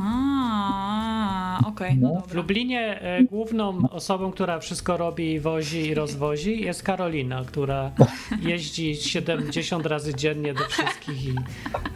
[1.67, 2.21] okej, no No.
[2.21, 2.35] W.
[2.35, 7.93] Lublinie e, główną osobą, która wszystko robi, wozi i rozwozi jest Karolina, która
[8.43, 11.35] jeździ 70 razy dziennie do wszystkich i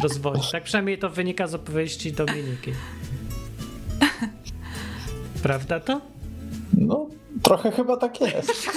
[0.02, 0.48] rozwozi.
[0.52, 2.72] Tak przynajmniej to wynika z opowieści Dominiki.
[5.42, 6.00] Prawda to?
[6.72, 7.06] No,
[7.42, 8.68] trochę chyba tak jest.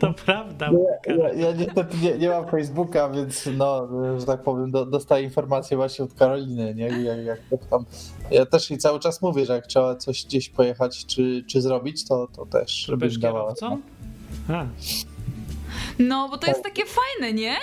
[0.00, 0.70] To prawda.
[1.18, 3.88] Ja, ja niestety nie, nie mam Facebooka, więc no,
[4.20, 6.86] że tak powiem, do, dostaję informacje właśnie od Karoliny, nie?
[6.88, 7.84] Jak, jak tam.
[8.30, 12.08] Ja też jej cały czas mówię, że jak trzeba coś gdzieś pojechać czy, czy zrobić,
[12.08, 13.54] to, to też, żeby Byłeś mi dawała.
[13.54, 13.80] kierowcą?
[14.48, 14.66] A,
[15.98, 17.56] No, bo to jest takie fajne, nie?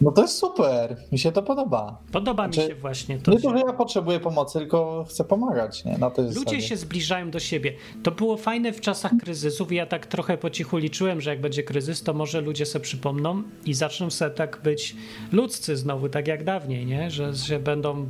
[0.00, 1.98] No to jest super, mi się to podoba.
[2.12, 3.30] podoba mi Znaczy, się właśnie to.
[3.30, 5.98] Nie to, że- ja potrzebuję pomocy, tylko chcę pomagać, nie?
[5.98, 7.72] Na to jest Ludzie się zbliżają do siebie.
[8.02, 11.40] To było fajne w czasach kryzysów i ja tak trochę po cichu liczyłem, że jak
[11.40, 14.96] będzie kryzys, to może ludzie sobie przypomną i zaczną sobie tak być
[15.32, 17.10] ludzcy znowu, tak jak dawniej, nie?
[17.10, 18.06] Że się będą...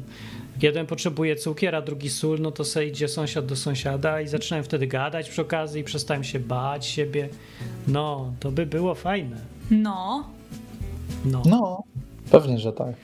[0.62, 4.62] Jeden potrzebuje cukier, a drugi sól, no to sobie idzie sąsiad do sąsiada i zaczynają
[4.62, 7.28] wtedy gadać przy okazji i przestają się bać siebie.
[7.88, 9.36] No, to by było fajne.
[9.70, 10.24] No.
[11.24, 11.42] No.
[11.46, 11.82] No,
[12.30, 12.94] pewnie, że tak.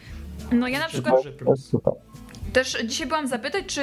[0.53, 1.59] No ja na przykład Duży To plus.
[1.59, 1.93] jest super.
[2.53, 3.81] też dzisiaj byłam zapytać, czy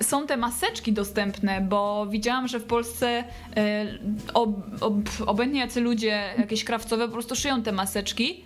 [0.00, 3.24] są te maseczki dostępne, bo widziałam, że w Polsce
[3.56, 3.86] e,
[4.34, 4.94] ob, ob,
[5.26, 8.44] obecnie jacy ludzie, jakieś krawcowe, po prostu szyją te maseczki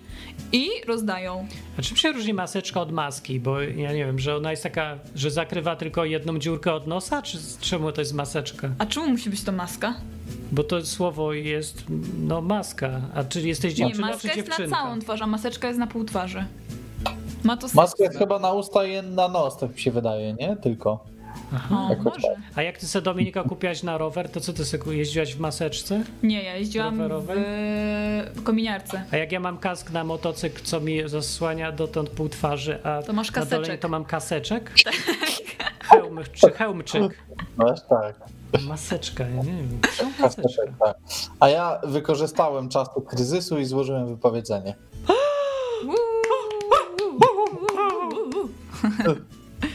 [0.53, 1.47] i rozdają.
[1.79, 3.41] A czym się różni maseczka od maski?
[3.41, 7.23] Bo ja nie wiem, że ona jest taka, że zakrywa tylko jedną dziurkę od nosa,
[7.23, 8.71] czy czemu to jest maseczka?
[8.79, 9.95] A czemu musi być to maska?
[10.53, 11.85] Bo to słowo jest,
[12.19, 13.01] no maska.
[13.15, 15.87] A czy jesteś Nie, dziewczyną, czy maska jest na całą twarz, a maseczka jest na
[15.87, 16.45] pół twarzy.
[17.45, 18.01] Ma to Maska sens.
[18.01, 20.57] jest chyba na usta i na nos, tak mi się wydaje, nie?
[20.57, 21.05] Tylko.
[21.71, 22.29] O, Jako może.
[22.55, 26.03] A jak ty sobie Dominika kupiłaś na rower, to co ty sobie jeździłaś w maseczce?
[26.23, 27.45] Nie, ja jeździłam w, Rowerowej?
[28.35, 29.05] w kominiarce.
[29.13, 33.13] A jak ja mam kask na motocykl, co mi zasłania dotąd pół twarzy, a To
[33.13, 33.81] masz na dole kaseczek.
[33.81, 34.73] to mam kaseczek?
[35.83, 37.25] Hełm, czy hełmczyk?
[37.59, 38.15] No aż tak.
[38.67, 39.81] Maseczka, ja nie wiem.
[40.21, 40.63] Maseczka?
[40.81, 40.97] tak.
[41.41, 44.75] A ja wykorzystałem czasu kryzysu i złożyłem wypowiedzenie.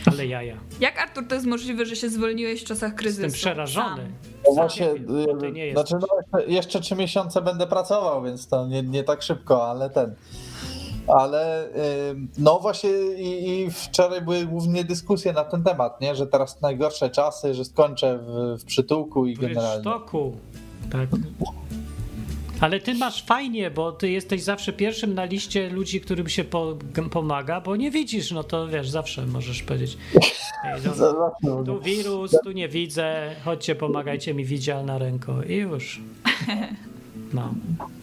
[0.05, 0.57] Ale jaja.
[0.79, 3.21] Jak Artur to jest możliwe, że się zwolniłeś w czasach kryzysu?
[3.23, 3.95] Jestem przerażony.
[3.95, 4.13] Sam.
[4.47, 4.87] No właśnie,
[5.53, 5.93] nie znaczy
[6.33, 10.15] no, jeszcze- trzy miesiące będę pracował, więc to nie, nie tak szybko, ale ten.
[11.07, 11.69] Ale
[12.37, 16.15] no właśnie i, i wczoraj były głównie dyskusje na ten temat, nie?
[16.15, 19.81] że teraz najgorsze czasy, że skończę w, w przytułku i W generalnie.
[19.81, 20.33] sztoku.
[20.91, 21.09] Tak.
[22.61, 26.77] Ale ty masz fajnie, bo ty jesteś zawsze pierwszym na liście ludzi, którym się po,
[27.11, 29.97] pomaga, bo nie widzisz, no to wiesz, zawsze możesz powiedzieć.
[30.63, 30.81] Ej,
[31.43, 36.01] no, tu wirus, tu nie widzę, chodźcie, pomagajcie mi widzialna ręko i już.
[37.33, 37.53] No.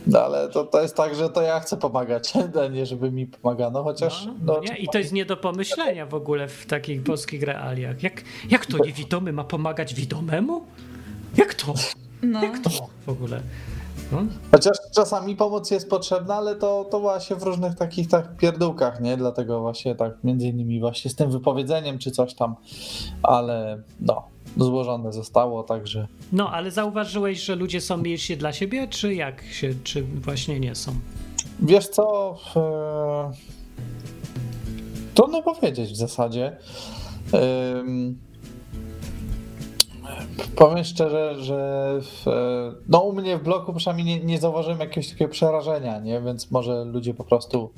[0.06, 2.32] No ale to, to jest tak, że to ja chcę pomagać,
[2.64, 4.76] a nie żeby mi pomagano, chociaż No, no, nie?
[4.76, 8.02] I to jest nie do pomyślenia w ogóle w takich polskich realiach.
[8.02, 10.64] Jak, jak to niewidomy ma pomagać widomemu?
[11.36, 11.74] Jak to?
[12.22, 12.42] No.
[12.42, 12.70] Jak to
[13.06, 13.40] w ogóle?
[14.50, 19.16] Chociaż czasami pomoc jest potrzebna, ale to, to właśnie w różnych takich tak pierdółkach, nie?
[19.16, 22.54] Dlatego właśnie tak między innymi właśnie z tym wypowiedzeniem czy coś tam,
[23.22, 24.24] ale no,
[24.56, 29.74] złożone zostało, także no, ale zauważyłeś, że ludzie są milsi dla siebie, czy jak się,
[29.84, 30.92] czy właśnie nie są?
[31.60, 32.36] Wiesz co?
[32.56, 33.32] e,
[35.14, 36.56] Trudno powiedzieć w zasadzie.
[40.56, 45.10] Powiem szczerze, że w, e, no u mnie w bloku przynajmniej nie, nie zauważyłem jakiegoś
[45.10, 46.20] takiego przerażenia, nie?
[46.20, 47.70] więc może ludzie po prostu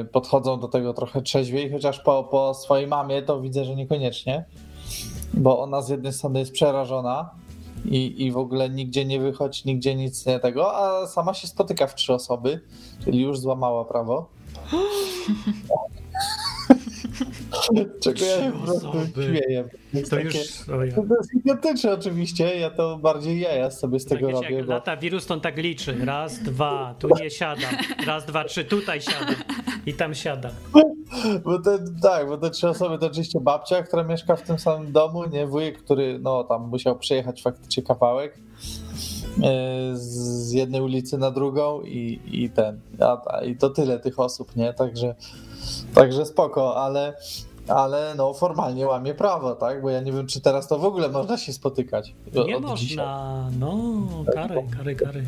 [0.00, 4.44] y, podchodzą do tego trochę trzeźwiej, chociaż po, po swojej mamie to widzę, że niekoniecznie,
[5.34, 7.30] bo ona z jednej strony jest przerażona
[7.84, 11.86] i, i w ogóle nigdzie nie wychodzi, nigdzie nic nie tego, a sama się spotyka
[11.86, 12.60] w trzy osoby,
[13.04, 14.26] czyli już złamała prawo.
[18.00, 18.52] Czego ja
[19.14, 19.68] śmieję.
[20.10, 20.34] To już.
[20.66, 24.96] To jest idiotyczne oczywiście, ja to bardziej jaja sobie z tego robię, jak bo lata
[24.96, 25.96] wirus, to on tak liczy.
[26.04, 27.68] Raz, dwa, tu nie siada.
[28.06, 29.34] Raz, dwa, trzy, tutaj siada.
[29.86, 30.50] I tam siada.
[31.44, 34.92] Bo te, tak, bo te trzy osoby to oczywiście babcia, która mieszka w tym samym
[34.92, 38.38] domu, nie wujek, który no tam musiał przejechać faktycznie kawałek
[39.94, 44.74] z jednej ulicy na drugą i, i ten, a, i to tyle tych osób, nie,
[44.74, 45.14] także,
[45.94, 47.16] także spoko, ale,
[47.68, 51.08] ale no formalnie łamie prawo, tak, bo ja nie wiem, czy teraz to w ogóle
[51.08, 52.14] można się spotykać.
[52.46, 52.96] Nie od dzisiaj.
[52.96, 53.50] można.
[53.58, 53.96] No,
[54.34, 55.24] kary, kary, kary.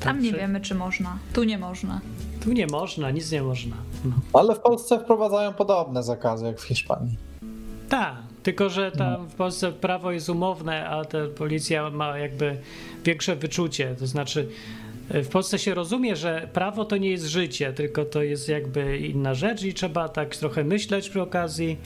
[0.00, 1.18] Tam nie wiemy, czy można.
[1.32, 2.00] Tu nie można.
[2.44, 3.76] Tu nie można, nic nie można.
[4.04, 4.12] No.
[4.32, 7.16] Ale w Polsce wprowadzają podobne zakazy jak w Hiszpanii.
[7.88, 8.14] Tak,
[8.48, 12.56] tylko że tam w Polsce prawo jest umowne, a ta policja ma jakby
[13.04, 13.94] większe wyczucie.
[13.98, 14.48] To znaczy,
[15.10, 18.98] e, w Polsce się rozumie, że prawo to nie jest życie, tylko to jest jakby
[18.98, 21.76] inna rzecz i trzeba tak trochę myśleć przy okazji.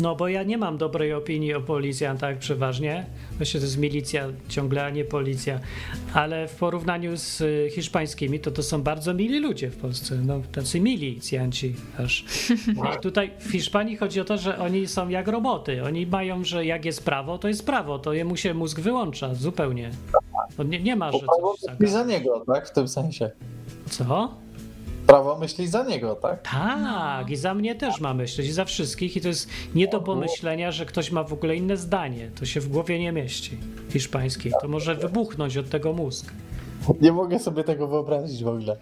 [0.00, 3.06] No bo ja nie mam dobrej opinii o policjantach przeważnie.
[3.36, 5.60] Właściwie to jest milicja ciągle, a nie policja.
[6.14, 10.14] Ale w porównaniu z y, hiszpańskimi, to to są bardzo mili ludzie w Polsce.
[10.26, 12.24] No, tacy milicjanci aż.
[12.84, 15.84] A tutaj w Hiszpanii chodzi o to, że oni są jak roboty.
[15.84, 17.98] Oni mają, że jak jest prawo, to jest prawo.
[17.98, 19.90] To jemu się mózg wyłącza zupełnie.
[20.56, 21.18] To nie, nie ma, że
[21.78, 22.68] coś za niego, tak?
[22.68, 23.30] W tym sensie.
[23.90, 24.43] Co?
[25.06, 26.42] Prawo myśli za niego, tak?
[26.42, 29.16] Tak, i za mnie też ma myśleć, i za wszystkich.
[29.16, 32.30] I to jest nie do pomyślenia, że ktoś ma w ogóle inne zdanie.
[32.34, 33.58] To się w głowie nie mieści
[33.90, 34.52] hiszpańskiej.
[34.62, 36.32] To może wybuchnąć od tego mózg.
[37.00, 38.76] Nie mogę sobie tego wyobrazić w ogóle.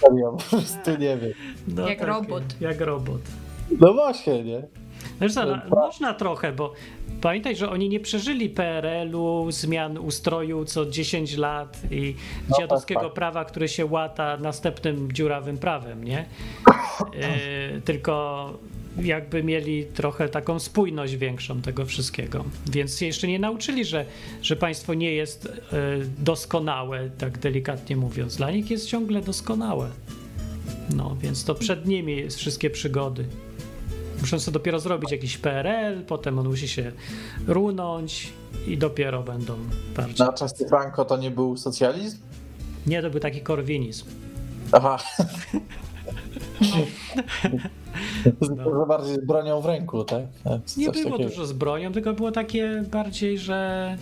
[0.00, 1.32] Serio, po prostu nie wiem.
[1.68, 2.42] No, Jak robot.
[2.60, 3.20] Jak robot.
[3.80, 4.62] No właśnie, nie?
[5.70, 6.72] No, można trochę, bo
[7.20, 12.14] pamiętaj, że oni nie przeżyli PRL-u, zmian ustroju co 10 lat i
[12.48, 13.14] No dziadowskiego tak, tak.
[13.14, 16.24] prawa, które się łata następnym dziurawym prawem, nie?
[17.14, 18.52] E, tylko
[19.02, 22.44] jakby mieli trochę taką spójność większą tego wszystkiego.
[22.70, 24.04] Więc się jeszcze nie nauczyli, że,
[24.42, 25.50] że państwo nie jest e,
[26.18, 28.36] doskonałe, tak delikatnie mówiąc.
[28.36, 29.90] Dla nich jest ciągle doskonałe.
[30.96, 33.24] No, więc to przed nimi jest wszystkie przygody.
[34.22, 36.92] Muszą sobie dopiero zrobić jakiś PRL, potem on musi się
[37.46, 38.32] runąć
[38.66, 39.56] i dopiero będą
[39.96, 40.26] bardziej.
[40.26, 42.18] Na czasy Franco to nie był socjalizm?
[42.86, 44.06] Nie, to był taki korwinizm.
[44.72, 44.98] Aha.
[48.40, 50.22] Za bardziej z bronią w ręku, tak?
[50.64, 51.30] Coś Nie było takiego.
[51.30, 53.96] dużo z bronią, tylko było takie bardziej, że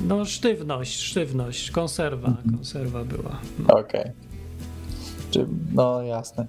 [0.00, 3.40] no sztywność, sztywność, konserwa, konserwa była.
[3.58, 3.78] No.
[3.78, 4.10] Okej.
[5.74, 6.46] No jasne.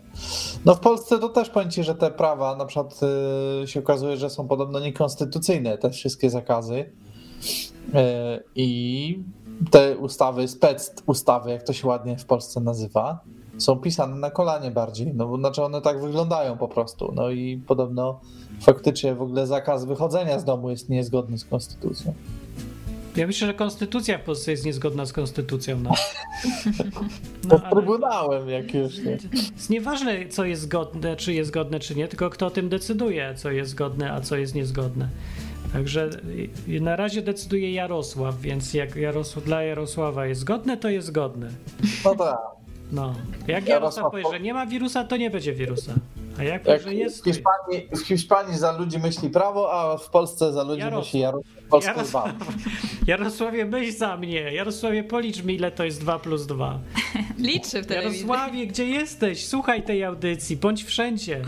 [0.66, 3.00] No w Polsce to też powiem ci, że te prawa na przykład
[3.64, 6.76] y, się okazuje, że są podobno niekonstytucyjne, te wszystkie zakazy.
[6.80, 6.90] Y,
[8.56, 9.24] I
[9.72, 13.20] te ustawy, spec ustawy, jak to się ładnie w Polsce nazywa,
[13.58, 17.12] są pisane na kolanie bardziej, no znaczy one tak wyglądają po prostu.
[17.16, 18.20] No i podobno
[18.62, 22.14] faktycznie w ogóle zakaz wychodzenia z domu jest niezgodny z konstytucją.
[23.16, 25.80] Ja myślę, że konstytucja w Polsce jest niezgodna z konstytucją.
[25.80, 25.92] No,
[27.50, 29.12] No, no z Trybunałem jak już nie.
[29.56, 33.34] jest nieważne, co jest zgodne, czy jest zgodne, czy nie, tylko kto o tym decyduje,
[33.38, 35.08] co jest zgodne, a co jest niezgodne.
[35.74, 36.10] Także
[36.68, 41.50] na razie decyduje Jarosław, więc jak Jarosław, dla Jarosława jest zgodne, to jest zgodne.
[42.06, 42.38] No tak.
[42.92, 43.16] No.
[43.48, 45.94] Jak Jarosław Jarosław powie, po- że nie ma wirusa, to nie będzie wirusa.
[46.42, 47.24] A jak, Jak że jest, w.
[47.24, 51.06] Hiszpanii, w Hiszpanii za ludzi myśli prawo, a w Polsce za ludzi Jarosław.
[51.06, 51.86] myśli Jarosław.
[51.86, 52.32] Jarosław.
[53.08, 54.54] Jarosławie, myśl za mnie.
[54.54, 56.80] Jarosławie, policz mi, ile to jest 2 plus 2.
[57.38, 58.28] Liczy w telewizji.
[58.28, 59.48] Jarosławie, gdzie jesteś?
[59.48, 61.42] Słuchaj tej audycji, bądź wszędzie.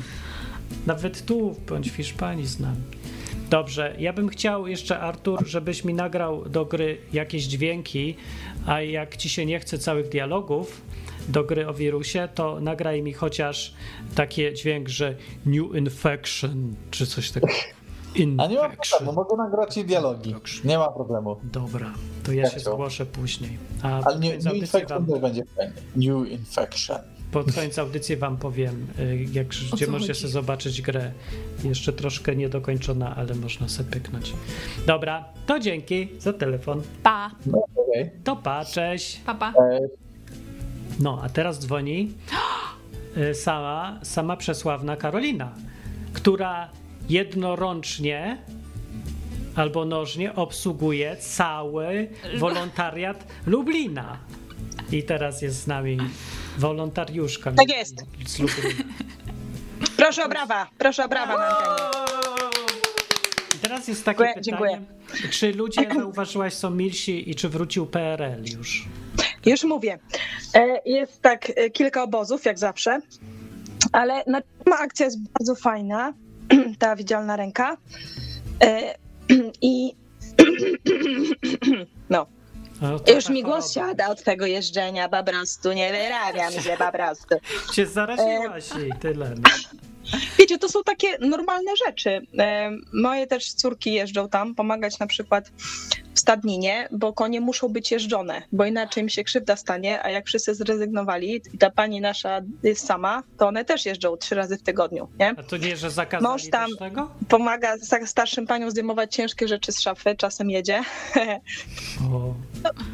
[0.85, 2.81] Nawet tu, bądź w Hiszpanii z nami.
[3.49, 8.15] Dobrze, ja bym chciał jeszcze, Artur, żebyś mi nagrał do gry jakieś dźwięki,
[8.65, 10.81] a jak ci się nie chce całych dialogów
[11.27, 13.73] do gry o wirusie, to nagraj mi chociaż
[14.15, 17.53] takie dźwięk, że new infection, czy coś takiego.
[18.15, 18.97] A nie ma Infection.
[18.99, 20.35] problemu, mogę nagrać i dialogi.
[20.63, 21.37] Nie ma problemu.
[21.43, 23.57] Dobra, to ja się zgłoszę później.
[23.81, 25.73] A Ale new, new infection wam, też będzie fajnie.
[25.95, 26.97] New infection.
[27.31, 31.11] pod koniec audycji wam powiem, y, jak, gdzie możecie sobie zobaczyć grę.
[31.63, 34.33] Jeszcze troszkę niedokończona, ale można sobie pyknąć.
[34.87, 36.81] Dobra, to dzięki za telefon.
[37.03, 38.11] Pa, No, okej.
[38.23, 39.19] To pa, cześć.
[39.25, 39.53] papa.
[40.99, 42.13] No, a teraz dzwoni
[43.17, 45.51] y, sama, sama przesławna Karolina,
[46.13, 46.69] która
[47.09, 48.37] jednorącznie
[49.55, 54.17] albo nożnie obsługuje cały wolontariat Lublina.
[54.91, 55.97] I teraz jest z nami
[56.57, 57.51] wolontariuszka.
[57.51, 58.05] Tak jest.
[58.27, 58.83] Z Lublina.
[59.97, 62.03] Proszę o brawa, proszę o brawa na antenie.
[63.61, 68.85] Teraz jest takie Dziękuję, pytanie, czy ludzie, zauważyłaś, są milsi i czy wrócił PRL już?
[69.45, 69.99] Już mówię.
[70.55, 72.99] E, Jest tak e, kilka obozów, jak zawsze,
[73.91, 74.23] ale
[74.63, 76.13] sama akcja jest bardzo fajna,
[76.79, 77.77] ta widzialna ręka.
[78.63, 78.95] E,
[79.61, 79.95] I
[82.09, 82.27] no,
[82.81, 87.35] No, już mi głos siada od tego jeżdżenia, po prostu nie wyrabiam się po prostu.
[87.73, 89.35] Cię zaraziłaś i tyle.
[90.39, 92.21] Wiecie, to są takie normalne rzeczy.
[92.93, 95.51] Moje też córki jeżdżą tam pomagać na przykład
[96.27, 100.55] stadninie, bo konie muszą być jeżdżone, bo inaczej im się krzywda stanie, a jak wszyscy
[100.55, 105.07] zrezygnowali i ta pani nasza jest sama, to one też jeżdżą trzy razy w tygodniu,
[105.19, 105.35] nie?
[105.37, 107.11] A to nie, że zakazali Mąż tam- tego?
[107.29, 110.81] Pomaga sta- starszym paniom zdejmować ciężkie rzeczy z szafy, czasem jedzie.
[112.13, 112.33] O,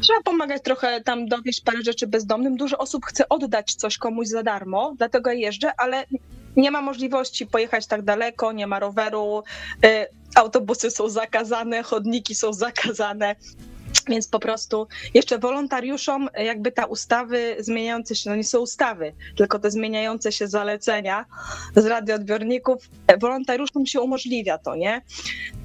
[0.00, 2.56] Trzeba pomagać trochę tam dowieść parę rzeczy bezdomnym.
[2.56, 6.04] Dużo osób chce oddać coś komuś za darmo, dlatego jeżdżę, ale
[6.56, 9.42] nie ma możliwości pojechać tak daleko, nie ma roweru,
[9.84, 13.36] y, autobusy są zakazane, chodniki są zakazane.
[14.08, 19.58] Więc po prostu jeszcze wolontariuszom jakby te ustawy zmieniające się, no nie są ustawy, tylko
[19.58, 21.24] te zmieniające się zalecenia
[21.76, 25.02] z radioodbiorników, e, wolontariuszom się umożliwia to, nie?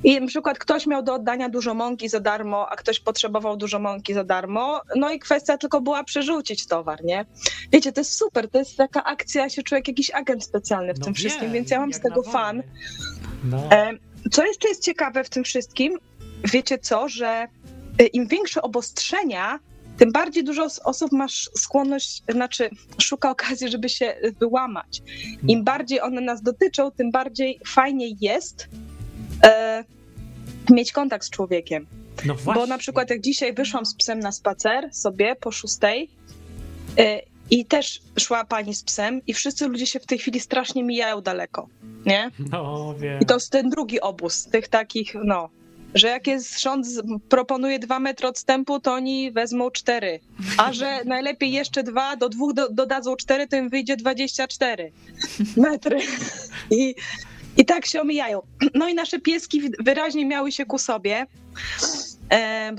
[0.03, 3.79] I na przykład ktoś miał do oddania dużo mąki za darmo, a ktoś potrzebował dużo
[3.79, 7.25] mąki za darmo, no i kwestia tylko była przerzucić towar, nie?
[7.71, 10.99] Wiecie, to jest super, to jest taka akcja, ja się jak jakiś agent specjalny w
[10.99, 12.63] no tym wiem, wszystkim, więc ja mam z tego fan.
[13.43, 13.91] No, E,
[14.31, 15.97] Co jeszcze jest ciekawe w tym wszystkim,
[16.43, 17.47] wiecie co, że
[17.99, 19.59] e, im większe obostrzenia,
[19.97, 22.69] tym bardziej dużo os- osób ma sz- skłonność, znaczy
[23.01, 25.01] szuka okazji, żeby się wyłamać.
[25.47, 28.67] Im bardziej one nas dotyczą, tym bardziej fajnie jest
[29.43, 29.83] e,
[30.69, 31.87] mieć kontakt z człowiekiem.
[32.25, 32.35] no.
[32.45, 36.09] Bo na przykład jak dzisiaj wyszłam z psem na spacer sobie po szóstej
[36.99, 40.83] e, i też szła pani z psem i wszyscy ludzie się w tej chwili strasznie
[40.83, 41.67] mijają daleko,
[42.05, 42.31] nie?
[42.51, 43.19] No wiem.
[43.21, 45.49] I to jest ten drugi obóz, tych takich, no,
[45.95, 46.87] że jak jest rząd
[47.29, 50.19] proponuje dwa metry odstępu, to oni wezmą cztery.
[50.57, 54.91] A że najlepiej jeszcze dwa, do dwóch do, dodadzą cztery, to im wyjdzie 24
[55.57, 55.99] metry.
[56.71, 56.95] I,
[57.57, 58.41] I tak się omijają.
[58.73, 61.25] No i nasze pieski wyraźnie miały się ku sobie.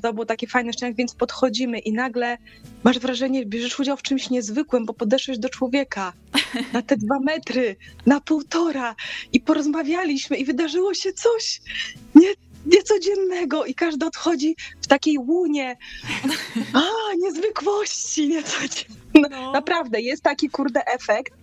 [0.03, 2.39] To był taki fajny szczęk, więc podchodzimy i nagle
[2.85, 6.13] masz wrażenie, bierzesz udział w czymś niezwykłym, bo podeszłeś do człowieka
[6.73, 8.95] na te dwa metry, na półtora
[9.33, 11.61] i porozmawialiśmy i wydarzyło się coś
[12.15, 12.29] nie,
[12.67, 15.77] niecodziennego i każdy odchodzi w takiej łunie.
[16.75, 18.97] A, niezwykłości, niecodzienne.
[19.31, 19.53] No.
[19.53, 21.35] Naprawdę, jest taki kurde efekt.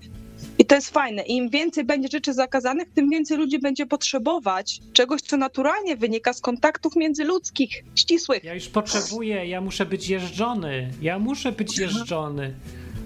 [0.59, 1.21] I to jest fajne.
[1.23, 6.41] Im więcej będzie rzeczy zakazanych, tym więcej ludzi będzie potrzebować czegoś, co naturalnie wynika z
[6.41, 8.43] kontaktów międzyludzkich, ścisłych.
[8.43, 10.91] Ja już potrzebuję, ja muszę być jeżdżony.
[11.01, 12.53] Ja muszę być jeżdżony.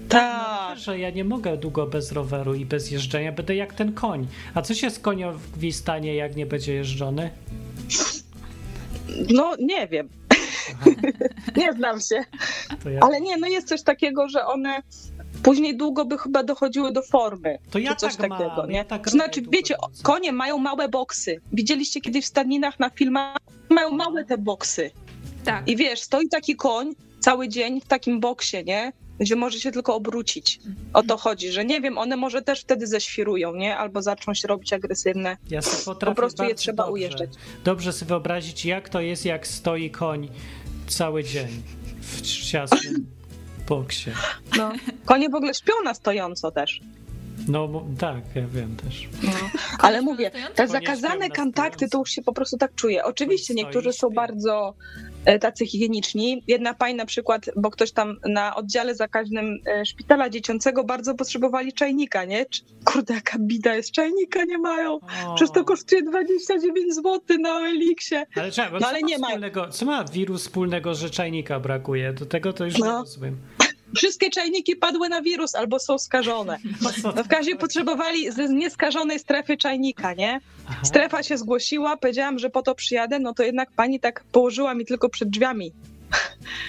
[0.08, 0.78] Tak.
[0.78, 4.26] Że ja nie mogę długo bez roweru i bez jeżdżenia, będę jak ten koń.
[4.54, 7.30] A co się z koniowi stanie, jak nie będzie jeżdżony?
[9.30, 10.08] No, nie wiem.
[11.56, 12.24] nie znam się.
[12.92, 14.82] Ja, Ale nie, no jest coś takiego, że one
[15.48, 17.58] później długo by chyba dochodziły do formy.
[17.70, 18.76] to ja coś tak takiego, mam, nie?
[18.76, 21.40] ja tak To znaczy, wiecie, konie mają małe boksy.
[21.52, 23.36] Widzieliście kiedyś w stadninach na filmach?
[23.68, 24.90] Mają małe te boksy.
[25.44, 25.68] Tak.
[25.68, 28.92] I wiesz, stoi taki koń cały dzień w takim boksie, nie?
[29.18, 30.60] Gdzie może się tylko obrócić.
[30.92, 33.76] O to chodzi, że nie wiem, one może też wtedy ześwirują, nie?
[33.76, 35.36] Albo zaczną się robić agresywne.
[35.50, 37.30] Ja sobie potrafię Po prostu je trzeba dobrze, ujeżdżać.
[37.64, 40.28] Dobrze sobie wyobrazić, jak to jest, jak stoi koń
[40.88, 41.62] cały dzień
[42.00, 43.17] w ciasnym
[43.68, 44.10] boksie.
[44.58, 44.72] No.
[45.04, 46.80] Konie w ogóle śpią na stojąco też.
[47.48, 49.08] No bo- tak, ja wiem też.
[49.78, 53.04] Ale mówię, te Konie zakazane kontakty to już się po prostu tak czuję.
[53.04, 54.74] Oczywiście niektórzy są bardzo
[55.24, 56.42] e, tacy higiieniczni.
[56.48, 61.72] Jedna pani na przykład, bo ktoś tam na oddziale zakaźnym e, szpitala dziecięcego bardzo potrzebowali
[61.72, 62.46] czajnika, nie?
[62.84, 64.92] Kurde, jaka bida jest, czajnika nie mają.
[64.94, 68.16] O, Przecież to kosztuje 29 zł na Eliksie.
[68.36, 69.26] Ale, czekaj, bo No ale ma nie ma.
[69.26, 72.12] wspólnego, Co ma wirus wspólnego, że czajnika brakuje?
[72.12, 72.98] Do tego to już nie No.
[72.98, 73.36] rozumiem.
[73.96, 76.58] Wszystkie czajniki padły na wirus albo są skażone.
[76.82, 76.90] No
[77.24, 80.40] w każdym razie potrzebowali ze nieskażonej strefy czajnika, nie?
[80.68, 80.84] Aha.
[80.84, 84.84] Strefa się zgłosiła, powiedziałam, że po to przyjadę, no to jednak pani tak położyła mi
[84.84, 85.72] tylko przed drzwiami.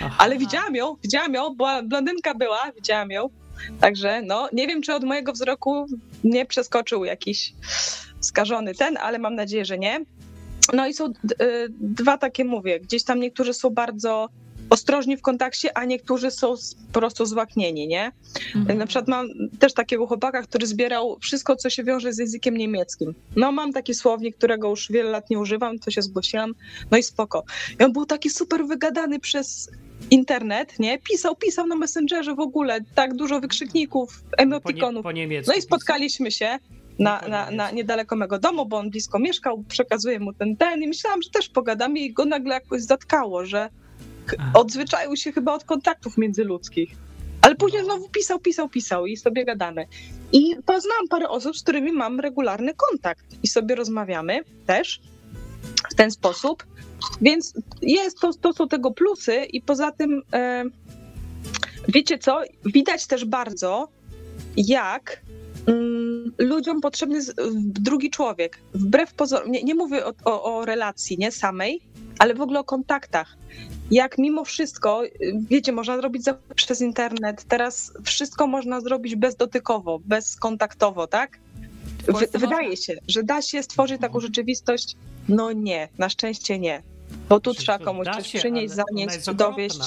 [0.02, 0.16] Aha.
[0.18, 3.30] Ale widziałam ją, widziałam ją, była, blondynka była, widziałam ją.
[3.80, 5.88] Także no, nie wiem, czy od mojego wzroku
[6.24, 7.54] nie przeskoczył jakiś
[8.20, 10.00] skażony ten, ale mam nadzieję, że nie.
[10.74, 11.14] No i są y,
[11.80, 14.30] dwa takie, mówię, gdzieś tam niektórzy są bardzo
[14.70, 16.56] ostrożni w kontakcie, a niektórzy są
[16.92, 18.12] po prostu złaknieni, nie?
[18.56, 18.80] Mhm.
[18.80, 19.28] Na przykład mam
[19.60, 23.14] też takiego chłopaka, który zbierał wszystko, co się wiąże z językiem niemieckim.
[23.36, 26.56] No mam taki słownik, którego już wiele lat nie używam, to się zgłosiłam,
[26.92, 27.44] no i spoko.
[27.80, 29.70] I on był taki super wygadany przez
[30.12, 31.00] internet, nie?
[31.00, 35.04] Pisał, pisał na Messengerze w ogóle, tak dużo wykrzykników, po, nie, emotikonów.
[35.04, 35.52] po niemiecku.
[35.52, 36.60] No i spotkaliśmy się
[37.00, 40.88] na, na, na niedaleko mego domu, bo on blisko mieszkał, przekazuję mu ten ten i
[40.88, 43.70] myślałam, że też pogadamy i go nagle jakoś zatkało, że.
[44.54, 46.90] Odzwyczaił się chyba od kontaktów międzyludzkich.
[47.42, 49.88] Ale później znowu pisał, pisał, pisał i sobie gadamy.
[50.32, 55.02] I poznałam parę osób, z którymi mam regularny kontakt i sobie rozmawiamy też
[55.92, 56.66] w ten sposób.
[57.22, 60.64] Więc jest to, to są tego plusy i poza tym e,
[61.88, 63.88] wiecie co, widać też bardzo,
[64.58, 65.22] jak
[65.68, 68.60] mm, ludziom potrzebny jest drugi człowiek.
[68.74, 71.82] Wbrew pozorom, nie, nie mówię o, o, o relacji nie samej,
[72.20, 73.38] ale w ogóle o kontaktach.
[73.92, 75.12] Jak mimo wszystko, y,
[75.50, 76.24] wiecie, można zrobić
[76.56, 81.40] przez internet, teraz wszystko można zrobić bezdotykowo, bezkontaktowo, tak?
[82.08, 84.96] W wydaje się, że da się stworzyć taką rzeczywistość.
[85.30, 86.82] No nie, na szczęście nie.
[87.30, 89.80] Bo tu Czy trzeba komuś coś się, przynieść, zanieść, dowieść.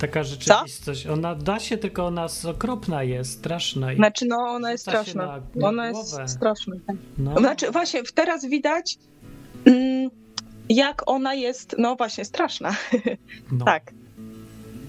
[0.00, 1.06] Taka rzeczywistość.
[1.06, 3.92] Ona da się, tylko ona jest okropna jest, straszna.
[3.92, 5.40] i- Znaczy, no ona jest straszna.
[5.56, 6.76] na Ona jest straszna.
[6.86, 6.96] tak.
[7.18, 7.38] no.
[7.38, 8.98] Znaczy, właśnie teraz widać,
[9.64, 10.10] mm,
[10.68, 12.76] jak ona jest, no właśnie, straszna.
[13.52, 13.64] no.
[13.72, 13.92] Tak.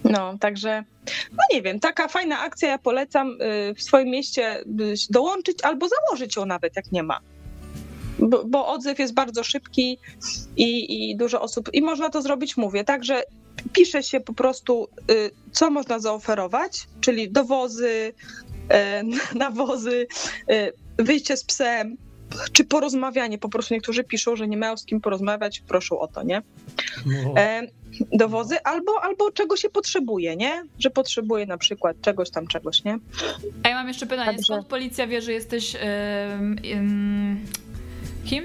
[0.04, 0.84] No, także,
[1.32, 4.66] no nie wiem, taka fajna akcja, ja polecam y, w swoim mieście y,
[5.10, 7.20] dołączyć albo założyć ją nawet, jak nie ma.
[8.20, 9.98] Bo, bo odzew jest bardzo szybki
[10.58, 13.24] i, i dużo osób, i można to zrobić, mówię, także
[13.74, 18.14] pisze się po prostu, y, co można zaoferować, czyli dowozy,
[19.36, 20.08] nawozy,
[20.98, 21.98] wyjście z psem,
[22.52, 26.24] czy porozmawianie, po prostu niektórzy piszą, że nie mają z kim porozmawiać, proszą o to,
[26.24, 26.42] nie?
[27.06, 27.34] No.
[27.38, 27.68] e,
[28.12, 30.64] dowozy, albo, albo czego się potrzebuje, nie?
[30.80, 33.00] Że potrzebuje na przykład czegoś tam, czegoś, nie?
[33.64, 35.76] A ja mam jeszcze pytanie, Także- skąd policja wie, że jesteś
[38.26, 38.44] kim?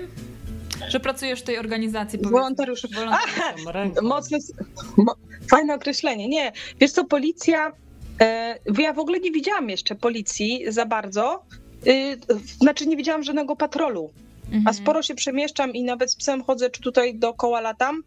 [0.89, 2.18] Że pracujesz w tej organizacji.
[3.64, 4.03] Tą ręką.
[4.03, 4.39] Mocne,
[4.97, 5.14] mo,
[5.51, 6.28] fajne określenie.
[6.28, 7.72] Nie, wiesz co, policja,
[8.20, 11.43] e, ja w ogóle nie widziałam jeszcze policji za bardzo,
[12.60, 14.10] znaczy nie widziałam żadnego patrolu,
[14.52, 14.74] a Mhm.
[14.74, 18.02] sporo się przemieszczam i nawet z psem chodzę, czy tutaj dookoła latam,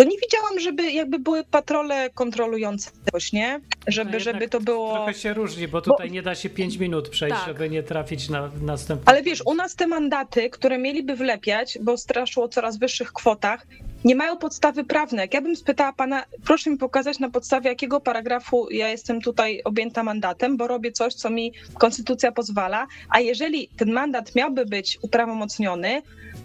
[0.00, 3.60] to nie widziałam, żeby jakby były patrole kontrolujące coś, nie?
[3.86, 4.94] Żeby, jednak żeby to było...
[4.94, 7.46] Trochę się różni, bo tutaj nie da się 5 minut przejść, Tak.
[7.46, 9.04] żeby nie trafić na następny.
[9.06, 13.66] Ale wiesz, u nas te mandaty, które mieliby wlepiać, bo straszło o coraz wyższych kwotach,
[14.04, 15.20] nie mają podstawy prawnej.
[15.20, 19.60] Jak ja bym spytała pana, proszę mi pokazać na podstawie jakiego paragrafu ja jestem tutaj
[19.64, 24.98] objęta mandatem, bo robię coś, co mi konstytucja pozwala, a jeżeli ten mandat miałby być
[25.02, 26.02] uprawomocniony,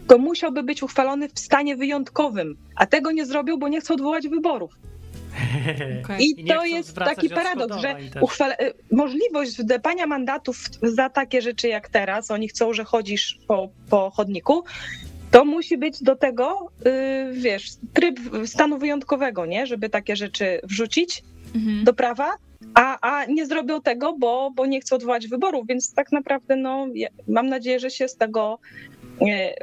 [0.07, 4.27] to musiałby być uchwalony w stanie wyjątkowym, a tego nie zrobił, bo nie chce odwołać
[4.27, 4.71] wyborów.
[6.03, 6.25] Okej.
[6.25, 11.67] I, I to jest taki paradoks, że uchwale, y, możliwość wdepania mandatów za takie rzeczy
[11.67, 14.63] jak teraz, oni chcą, że chodzisz po, po chodniku,
[15.31, 19.67] to musi być do tego, y, wiesz, tryb stanu wyjątkowego, nie?
[19.67, 21.23] Żeby takie rzeczy wrzucić
[21.55, 21.83] Mhm.
[21.83, 22.37] do prawa,
[22.73, 26.87] a, a nie zrobią tego, bo, bo nie chcą odwołać wyborów, więc tak naprawdę no,
[26.93, 28.59] ja, mam nadzieję, że się z tego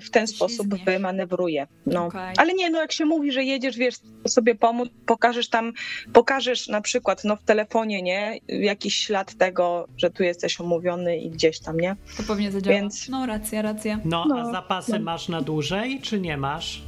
[0.02, 1.66] w ten sposób wymanewruje.
[1.86, 2.06] No.
[2.06, 2.34] Okej.
[2.38, 3.94] Ale nie, no jak się mówi, że jedziesz, wiesz,
[4.28, 5.72] sobie pomóc, pokażesz tam,
[6.12, 11.30] pokażesz na przykład no, w telefonie, nie, jakiś ślad tego, że tu jesteś omówiony i
[11.30, 11.96] gdzieś tam, nie?
[12.16, 12.76] To pewnie zadziała.
[12.76, 14.00] Więc- No racja, racja.
[14.04, 14.98] No, No, a zapasy no.
[15.04, 16.82] masz na dłużej, czy nie masz?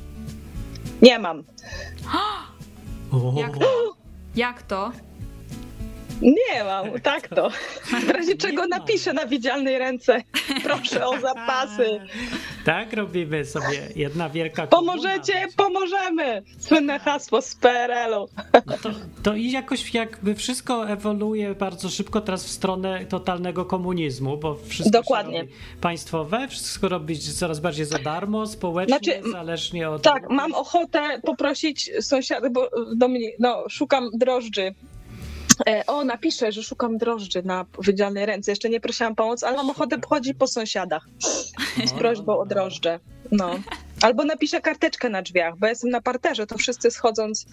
[1.02, 1.44] Nie mam.
[3.12, 3.94] O, Jak to?
[4.36, 4.92] Jak to?
[6.22, 7.50] Nie mam, tak to.
[8.06, 10.22] W razie czego napiszę na widzialnej ręce.
[10.62, 12.00] Proszę o zapasy.
[12.64, 15.52] Tak robimy sobie jedna wielka Pomożecie, komuna.
[15.56, 16.42] pomożemy!
[16.58, 18.28] Słynne hasło z PRL-u.
[18.66, 18.90] No to,
[19.22, 24.90] to i jakoś jakby wszystko ewoluuje bardzo szybko teraz w stronę totalnego komunizmu, bo wszystko
[24.98, 25.44] Dokładnie.
[25.80, 30.02] państwowe, wszystko robić coraz bardziej za darmo, społecznie, Znaczy, zależnie od...
[30.02, 34.74] Tak, mam ochotę poprosić sąsiada, bo Dominik, no szukam drożdży.
[35.68, 38.50] E, O, napiszę, że szukam drożdży na wydzielnej ręce.
[38.52, 41.07] Jeszcze nie prosiłam pomoc, ale mam ochotę pochodzić po sąsiadach
[41.84, 43.00] z No, prośbą o drożdże.
[43.32, 43.50] No.
[44.02, 47.46] Albo napiszę karteczkę na drzwiach, bo jestem na parterze, to wszyscy schodząc,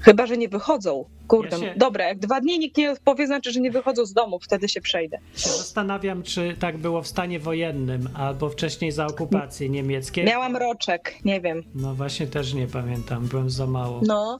[0.00, 1.04] chyba że nie wychodzą.
[1.28, 4.12] Kurde, Ja się- dobra, jak dwa dni nikt nie odpowie, znaczy, że nie wychodzą z
[4.12, 5.18] domu, wtedy się przejdę.
[5.36, 10.24] się zastanawiam, czy tak było w stanie wojennym, albo wcześniej za okupacji niemieckiej.
[10.24, 11.62] Miałam roczek, nie wiem.
[11.74, 14.00] No właśnie też nie pamiętam, byłem za mało.
[14.06, 14.38] No,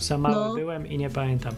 [0.00, 0.54] Za mały no.
[0.54, 1.54] byłem i nie pamiętam.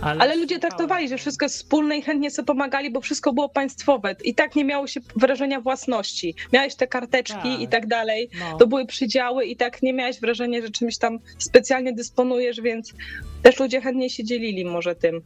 [0.00, 3.48] Ale, ale ludzie traktowali, że wszystko jest wspólne i chętnie sobie pomagali, bo wszystko było
[3.48, 4.16] państwowe.
[4.24, 6.34] I tak nie miało się wrażenia własności.
[6.52, 7.60] Miałeś te karteczki Tak.
[7.60, 8.30] i tak dalej.
[8.40, 12.94] no, To były przydziały i tak nie miałeś wrażenia, że czymś tam specjalnie dysponujesz, więc
[13.42, 15.22] też ludzie chętnie się dzielili może tym.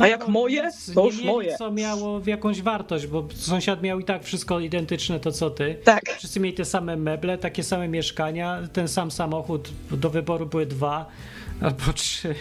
[0.00, 0.62] A jak moje?
[0.66, 1.56] nic To już moje.
[1.56, 5.76] co miało w jakąś wartość, bo sąsiad miał i tak wszystko identyczne to co ty.
[5.84, 6.02] Tak.
[6.18, 11.06] Wszyscy mieli te same meble, takie same mieszkania, ten sam samochód, do wyboru były dwa
[11.64, 12.34] albo trzy.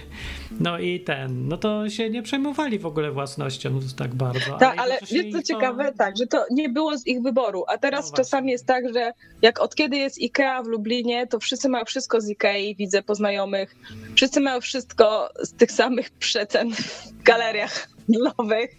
[0.59, 4.57] No i ten, no to się nie przejmowali w ogóle własnością tak bardzo.
[4.57, 7.63] Tak, ale jest co ich to- ciekawe, tak, że to nie było z ich wyboru,
[7.67, 9.11] a teraz No czasami jest tak, że
[9.41, 13.15] jak od kiedy jest IKEA w Lublinie, to wszyscy mają wszystko z IKEA, widzę po
[13.15, 13.75] znajomych,
[14.15, 18.71] wszyscy mają wszystko z tych samych przecen w galeriach handlowych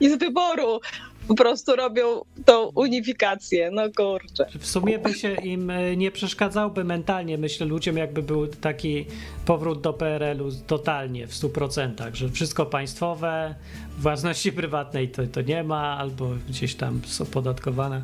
[0.00, 0.80] i z wyboru
[1.28, 2.04] po prostu robią
[2.44, 4.46] tą unifikację, no kurczę.
[4.58, 9.06] W sumie by się im e, nie przeszkadzałby mentalnie, myślę, ludziom, jakby był taki
[9.46, 13.54] powrót do PRL-u totalnie, w 100%, że wszystko państwowe,
[13.98, 18.02] własności prywatnej to, to nie ma, albo gdzieś tam jest opodatkowane.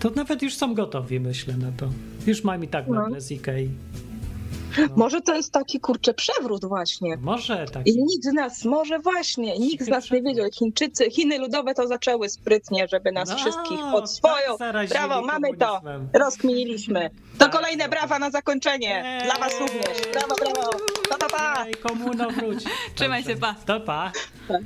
[0.00, 1.88] To nawet już są gotowi, myślę, na to.
[2.26, 3.02] Już mam i tak No.
[3.02, 3.20] meble
[4.72, 4.88] Ikei.
[4.96, 7.16] Może to jest taki kurczę przewrót właśnie.
[7.16, 7.86] Może tak.
[7.86, 11.86] I nikt z nas, może właśnie, nikt z nas nie wiedział, Chińczycy, Chiny ludowe to
[11.88, 15.80] zaczęły sprytnie, żeby nas No, wszystkich tak pod swoją zarazili Brawo, mamy to.
[16.12, 17.10] rozkminiliśmy.
[17.38, 17.52] To Tak.
[17.52, 19.20] kolejne brawa na zakończenie.
[19.24, 20.02] Dla was również.
[20.12, 20.70] Brawo, brawo.
[21.10, 21.64] Pa, pa, pa.
[21.66, 22.64] Ej, komuno wróć.
[22.94, 23.54] Trzymaj się, pa.
[23.66, 24.12] To pa.
[24.48, 24.60] Tak.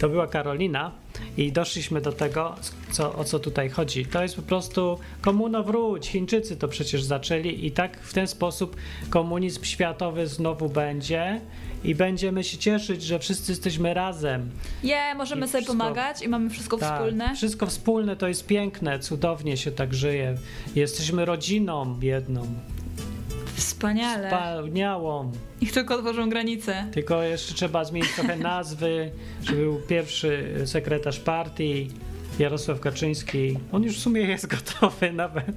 [0.00, 0.92] To była Karolina
[1.40, 2.54] i doszliśmy do tego,
[2.90, 4.06] co, o co tutaj chodzi.
[4.06, 6.08] To jest po prostu komuno wróć.
[6.08, 8.76] Chińczycy to przecież zaczęli i tak w ten sposób
[9.10, 11.40] komunizm światowy znowu będzie
[11.84, 14.50] i będziemy się cieszyć, że wszyscy jesteśmy razem.
[14.82, 17.34] Je, możemy I sobie wszystko- pomagać i mamy wszystko Tak, wspólne.
[17.34, 20.34] Wszystko wspólne to jest piękne, cudownie się tak żyje.
[20.74, 22.46] Jesteśmy rodziną jedną,
[23.60, 24.30] Wspaniale.
[24.30, 25.32] wspaniałą.
[25.62, 26.86] Niech tylko otworzą granice.
[26.92, 29.10] Tylko jeszcze trzeba zmienić trochę nazwy,
[29.42, 31.90] żeby był pierwszy sekretarz partii,
[32.38, 33.58] Jarosław Kaczyński.
[33.72, 35.56] On już w sumie jest gotowy nawet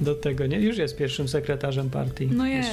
[0.00, 0.60] do tego, nie?
[0.60, 2.26] Już jest pierwszym sekretarzem partii.
[2.26, 2.70] No jest.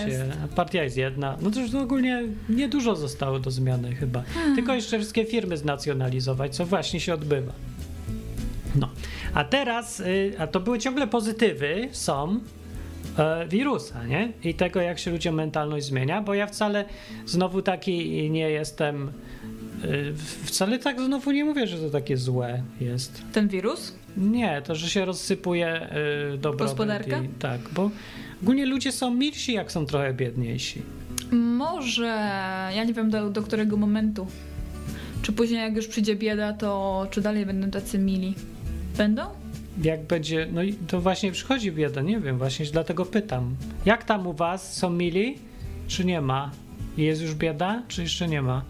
[0.56, 1.38] Partia jest jedna.
[1.42, 4.24] No to już ogólnie niedużo zostało do zmiany chyba.
[4.34, 4.56] Hmm.
[4.56, 7.52] Tylko jeszcze wszystkie firmy znacjonalizować, co właśnie się odbywa.
[8.76, 8.90] No,
[9.34, 12.40] a teraz, y, a to były ciągle pozytywy, są
[13.48, 14.32] wirusa, nie?
[14.44, 16.86] I tego, jak się ludziom mentalność zmienia, bo ja wcale
[17.26, 19.12] znowu taki nie jestem,
[19.86, 23.22] y, wcale tak znowu nie mówię, że to takie złe jest.
[23.34, 23.96] Ten wirus?
[24.18, 25.88] Nie, to, że się rozsypuje
[26.34, 26.68] y, dobrobyt.
[26.68, 27.22] Gospodarka?
[27.22, 27.92] I, tak, bo
[28.42, 30.82] ogólnie ludzie są milsi, jak są trochę biedniejsi.
[31.32, 32.06] Może.
[32.76, 34.28] Ja nie wiem do, do którego momentu.
[35.22, 38.36] Czy później, jak już przyjdzie bieda, to czy dalej będą tacy mili?
[38.98, 39.41] Będą?
[39.84, 43.56] Jak będzie, no i to właśnie przychodzi bieda, nie wiem, właśnie dlatego pytam.
[43.86, 45.38] Jak tam u was, są mili,
[45.88, 46.52] czy nie ma?
[46.98, 48.64] Jest już bieda, czy jeszcze nie ma?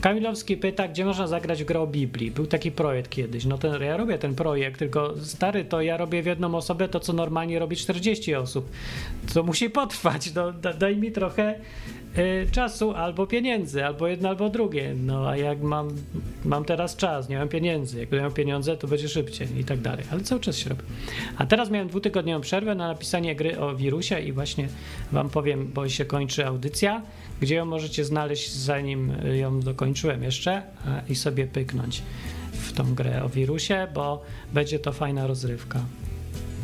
[0.00, 2.30] Kamilowski pyta, gdzie można zagrać grę o Biblii.
[2.30, 3.44] Był taki projekt kiedyś.
[3.44, 7.00] No ten, ja robię ten projekt, tylko stary, to ja robię w jedną osobę to,
[7.00, 8.70] co normalnie robi 40 osób.
[9.34, 10.34] To musi potrwać.
[10.34, 11.54] No, da, daj mi trochę
[12.18, 14.94] y, czasu albo pieniędzy, albo jedno, albo drugie.
[14.94, 15.88] No a jak mam,
[16.44, 18.00] mam teraz czas, nie mam pieniędzy.
[18.00, 20.04] Jak miał pieniądze, to będzie szybciej i tak dalej.
[20.10, 20.82] Ale cały czas się robi.
[21.38, 24.68] A teraz miałem dwutygodniową przerwę na napisanie gry o wirusie i właśnie
[25.12, 27.02] wam powiem, bo się kończy audycja,
[27.40, 32.02] gdzie ją możecie znaleźć zanim ją dokończyłem jeszcze a, i sobie pyknąć
[32.52, 35.80] w tą grę o wirusie, bo będzie to fajna rozrywka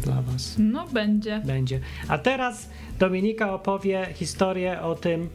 [0.06, 0.54] dla was.
[0.58, 1.42] No, będzie.
[1.44, 1.80] Będzie.
[2.08, 5.28] A teraz Dominika opowie historię o tym,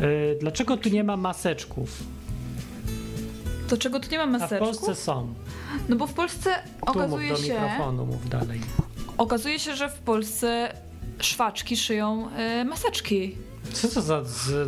[0.00, 2.02] y, dlaczego tu nie ma maseczków.
[3.68, 4.60] To czego tu nie ma A w maseczków?
[4.60, 5.34] Polsce są.
[5.88, 8.60] No bo w Polsce Tu mów okazuje do się, mikrofonu, mów dalej.
[9.18, 10.72] okazuje się, że w Polsce
[11.18, 12.28] szwaczki szyją
[12.60, 13.36] y, maseczki.
[13.72, 14.22] Co to za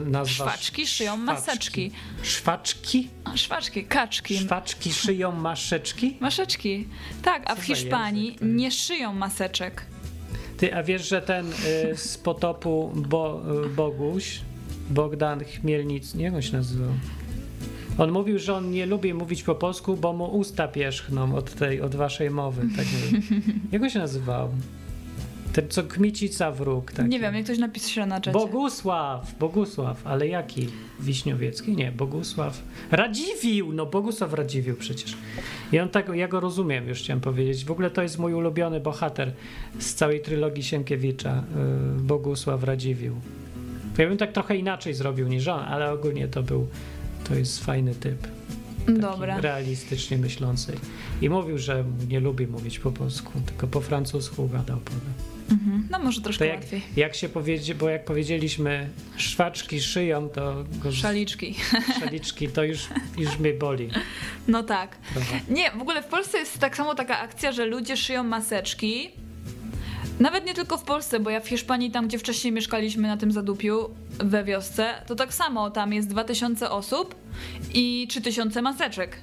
[0.07, 0.45] nazwa?
[0.45, 1.91] Szwaczki szyją maseczki.
[2.23, 3.09] Szwaczki?
[3.35, 4.39] Szwaczki, kaczki.
[4.39, 6.17] Szwaczki szyją maszeczki?
[6.21, 6.89] Maszeczki.
[7.23, 9.87] Tak, a Co w Hiszpanii nie szyją maseczek.
[10.57, 14.41] Ty, a wiesz, że ten y, z potopu Bo, y, Boguś,
[14.91, 16.91] Bogdan Chmielnic, jak on się nazywał?
[17.99, 21.81] On mówił, że on nie lubi mówić po polsku, bo mu usta pierzchną od tej,
[21.81, 22.63] od waszej mowy.
[22.77, 22.87] Tak
[23.73, 24.49] jak on się nazywał?
[25.53, 26.93] Ten, co kmicica wróg.
[26.93, 27.09] Taki.
[27.09, 28.39] Nie wiem, jak ktoś napisze na czacie.
[28.39, 30.69] Bogusław, Bogusław, ale jaki?
[31.01, 31.77] Wiśniowiecki?
[31.77, 32.63] Nie, Bogusław.
[32.91, 35.17] Radziwił, no Bogusław Radziwił przecież.
[35.73, 37.65] I on tak, ja go rozumiem, już chciałem powiedzieć.
[37.65, 39.33] W ogóle to jest mój ulubiony bohater
[39.79, 41.45] z całej trylogii Sienkiewicza,
[41.99, 43.15] y, Bogusław Radziwił.
[43.99, 46.67] Ja bym tak trochę inaczej zrobił niż on, ale ogólnie to był,
[47.25, 48.27] to jest fajny typ.
[48.89, 49.41] Dobra.
[49.41, 50.73] Realistycznie myślący.
[51.21, 55.32] I mówił, że nie lubi mówić po polsku, tylko po francusku gadał potem.
[55.53, 55.89] Mhm.
[55.91, 56.83] No może troszkę jak, łatwiej.
[56.97, 61.55] jak się powiedzie, bo jak powiedzieliśmy szwaczki szyją, to Szaliczki.
[62.01, 62.89] szaliczki, to już,
[63.19, 63.91] już mnie boli
[64.49, 64.97] No tak.
[65.49, 69.11] Nie, w ogóle w Polsce jest tak samo taka akcja, że ludzie szyją maseczki.
[70.21, 73.33] Nawet nie tylko w Polsce, bo ja w Hiszpanii, tam gdzie wcześniej mieszkaliśmy na tym
[73.33, 77.15] zadupiu, we wiosce, to tak samo, tam jest 2000 osób
[77.75, 79.17] i 3000 maseczek.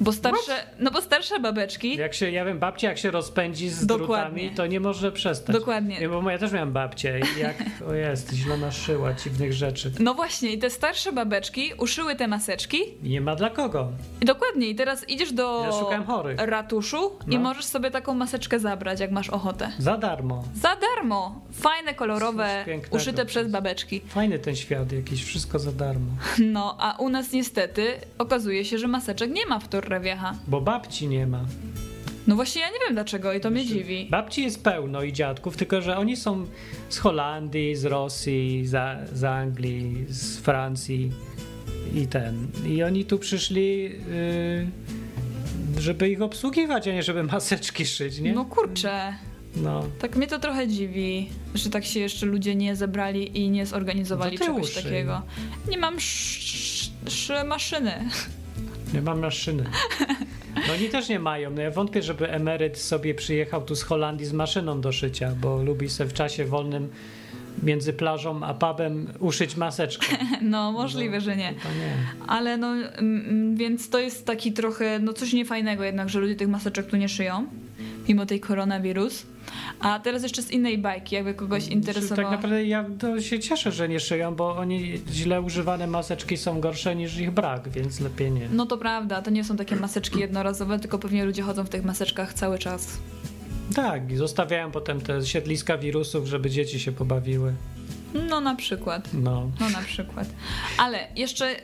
[0.00, 3.86] Bo starsze, no bo starsze babeczki, Jak się, ja wiem, babcia jak się rozpędzi z
[3.86, 4.26] Dokładnie.
[4.42, 5.56] drutami, to nie może przestać.
[5.56, 5.98] Dokładnie.
[6.00, 7.56] Nie, bo ja też miałem babcię i jak,
[7.88, 9.92] o jest, źle naszyła dziwnych rzeczy.
[10.00, 13.88] no właśnie, i te starsze babeczki uszyły te maseczki I nie ma dla kogo.
[14.20, 16.40] i dokładnie, i teraz idziesz do Ja szukałem chorych.
[16.40, 17.40] ratuszu i No.
[17.40, 19.70] możesz sobie taką maseczkę zabrać, jak masz ochotę.
[19.78, 20.44] Za darmo.
[20.54, 21.40] Za darmo!
[21.52, 24.00] Fajne, kolorowe, uszyte przez babeczki.
[24.08, 26.06] Fajny ten świat jakiś, wszystko za darmo.
[26.38, 27.86] No, a u nas niestety
[28.18, 29.68] okazuje się, że maseczek nie ma w
[30.48, 31.44] Bo babci nie ma.
[32.26, 34.06] No właśnie ja nie wiem dlaczego i to mnie dziwi.
[34.10, 36.46] Babci jest pełno i dziadków, tylko że oni są
[36.88, 41.12] z Holandii, z Rosji, za, z Anglii, z Francji
[41.94, 42.46] i ten.
[42.66, 43.90] I oni tu przyszli, yy,
[45.80, 48.32] żeby ich obsługiwać, a nie żeby maseczki szyć, nie?
[48.32, 49.14] No kurczę,
[49.56, 49.84] No.
[50.00, 54.36] tak mnie to trochę dziwi, że tak się jeszcze ludzie nie zebrali i nie zorganizowali
[54.40, 54.82] No czegoś uszyj.
[54.82, 55.22] takiego.
[55.68, 58.08] Nie mam sz, sz, maszyny.
[58.94, 59.64] Nie mam maszyny.
[60.68, 61.50] No oni też nie mają.
[61.50, 65.62] No ja wątpię, żeby emeryt sobie przyjechał tu z Holandii z maszyną do szycia, bo
[65.62, 66.88] lubi sobie w czasie wolnym
[67.62, 70.06] między plażą a pubem uszyć maseczkę.
[70.42, 71.50] No możliwe, że nie.
[71.50, 71.96] Nie.
[72.26, 76.36] Ale no, mm, mm, więc to jest taki trochę, no coś niefajnego jednak, że ludzie
[76.36, 77.46] tych maseczek tu nie szyją,
[78.10, 79.26] mimo tej koronawirus.
[79.80, 82.16] A teraz jeszcze z innej bajki, jakby kogoś interesowało.
[82.16, 86.60] Tak naprawdę ja to się cieszę, że nie szyją, bo oni źle używane maseczki są
[86.60, 88.48] gorsze niż ich brak, więc lepiej nie.
[88.52, 91.84] No to prawda, to nie są takie maseczki jednorazowe, tylko pewnie ludzie chodzą w tych
[91.84, 92.98] maseczkach cały czas.
[93.74, 97.54] Tak, i zostawiają potem te siedliska wirusów, żeby dzieci się pobawiły.
[98.28, 99.08] No na przykład.
[99.14, 99.50] No.
[99.60, 100.28] No na przykład.
[100.78, 101.56] Ale jeszcze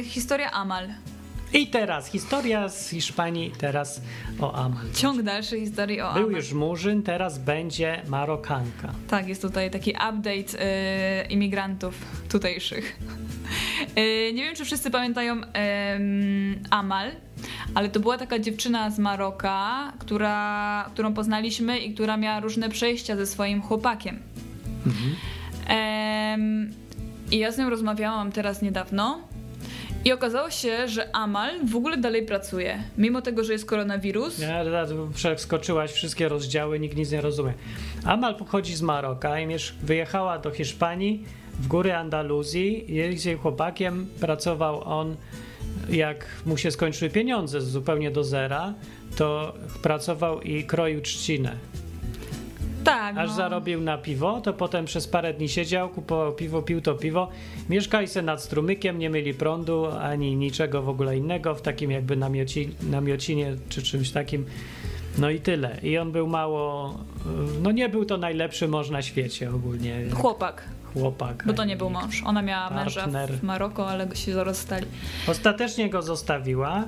[0.00, 0.88] y, historia Amal.
[1.54, 4.00] I teraz historia z Hiszpanii, teraz
[4.40, 4.84] o Amal.
[4.94, 6.36] Ciąg dalszy historii o Był Amal.
[6.36, 8.92] już Murzyn, teraz będzie Marokanka.
[9.08, 10.64] Tak, jest tutaj taki update
[11.24, 11.94] y, imigrantów
[12.28, 12.96] tutejszych.
[13.98, 15.40] Y, nie wiem, czy wszyscy pamiętają
[16.70, 17.10] Amal,
[17.74, 23.16] ale to była taka dziewczyna z Maroka, która, którą poznaliśmy i która miała różne przejścia
[23.16, 24.22] ze swoim chłopakiem.
[25.68, 26.72] Em,
[27.30, 29.20] I ja z nią rozmawiałam teraz niedawno.
[30.04, 32.82] I okazało się, że Amal w ogóle dalej pracuje.
[32.98, 34.38] Mimo tego, że jest koronawirus.
[34.38, 37.52] Ja, ja, przeskoczyłaś wszystkie rozdziały, nikt nic nie rozumie.
[38.04, 39.46] Amal pochodzi z Maroka i
[39.82, 41.24] wyjechała do Hiszpanii,
[41.60, 42.84] w góry Andaluzji.
[42.94, 45.16] Jej chłopakiem pracował on,
[45.90, 48.74] jak mu się skończyły pieniądze zupełnie do zera,
[49.16, 51.56] to pracował i kroił trzcinę.
[52.84, 53.18] Tak.
[53.18, 53.36] Aż no.
[53.36, 57.28] zarobił na piwo, to potem przez parę dni siedział, kupował piwo, pił to piwo.
[57.68, 62.16] Mieszkali se nad strumykiem, nie mieli prądu ani niczego w ogóle innego, w takim jakby
[62.16, 64.46] namioci, namiocinie czy czymś takim.
[65.18, 65.76] No i tyle.
[65.82, 66.94] I on był mało.
[67.62, 70.04] No nie był to najlepszy mąż na świecie ogólnie.
[70.14, 70.62] Chłopak,
[70.92, 71.44] Chłopak.
[71.46, 72.22] bo to nie był mąż.
[72.26, 73.32] Ona miała męża Partner.
[73.32, 74.86] w Maroko, ale się rozstali.
[75.28, 76.84] Ostatecznie go zostawiła.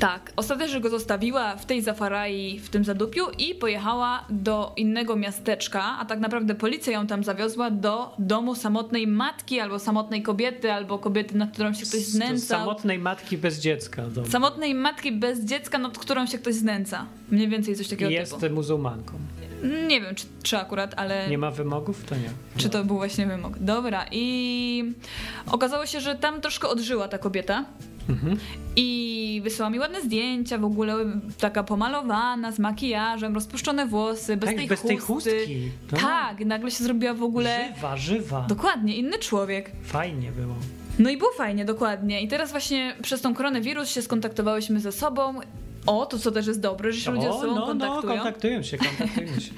[0.00, 5.82] Tak, ostatecznie go zostawiła w tej Zafarai, w tym zadupiu i pojechała do innego miasteczka,
[5.98, 10.98] a tak naprawdę policja ją tam zawiozła do domu samotnej matki albo samotnej kobiety, albo
[10.98, 12.58] kobiety, nad którą się ktoś Z znęcał.
[12.58, 14.02] samotnej matki bez dziecka.
[14.02, 14.26] Do...
[14.26, 17.06] Samotnej matki bez dziecka, nad którą się ktoś znęca.
[17.30, 18.54] Mniej więcej coś takiego Jest typu.
[18.54, 19.12] muzułmanką.
[19.88, 21.28] Nie wiem, czy, czy akurat, ale...
[21.28, 22.04] Nie ma wymogów?
[22.04, 22.30] To nie.
[22.56, 23.58] Czy to był właśnie wymóg?
[23.58, 24.94] Dobra, i
[25.50, 27.64] okazało się, że tam troszkę odżyła ta kobieta.
[28.76, 30.94] I wysyła mi ładne zdjęcia, w ogóle
[31.40, 35.30] taka pomalowana, z makijażem, rozpuszczone włosy, bez Tak, tej bez tej chusty.
[35.30, 35.70] chustki.
[35.92, 35.98] No.
[35.98, 38.40] Tak, nagle się zrobiła w ogóle Żywa, żywa.
[38.48, 39.72] dokładnie inny człowiek.
[39.82, 40.54] Fajnie było.
[40.98, 42.22] No i było fajnie, dokładnie.
[42.22, 45.40] I teraz właśnie przez tą koronawirus się skontaktowałyśmy ze sobą.
[45.86, 48.14] O, to co też jest dobre, że się ludzie ze sobą no, no, kontaktują.
[48.14, 49.50] kontaktują się, kontaktują się.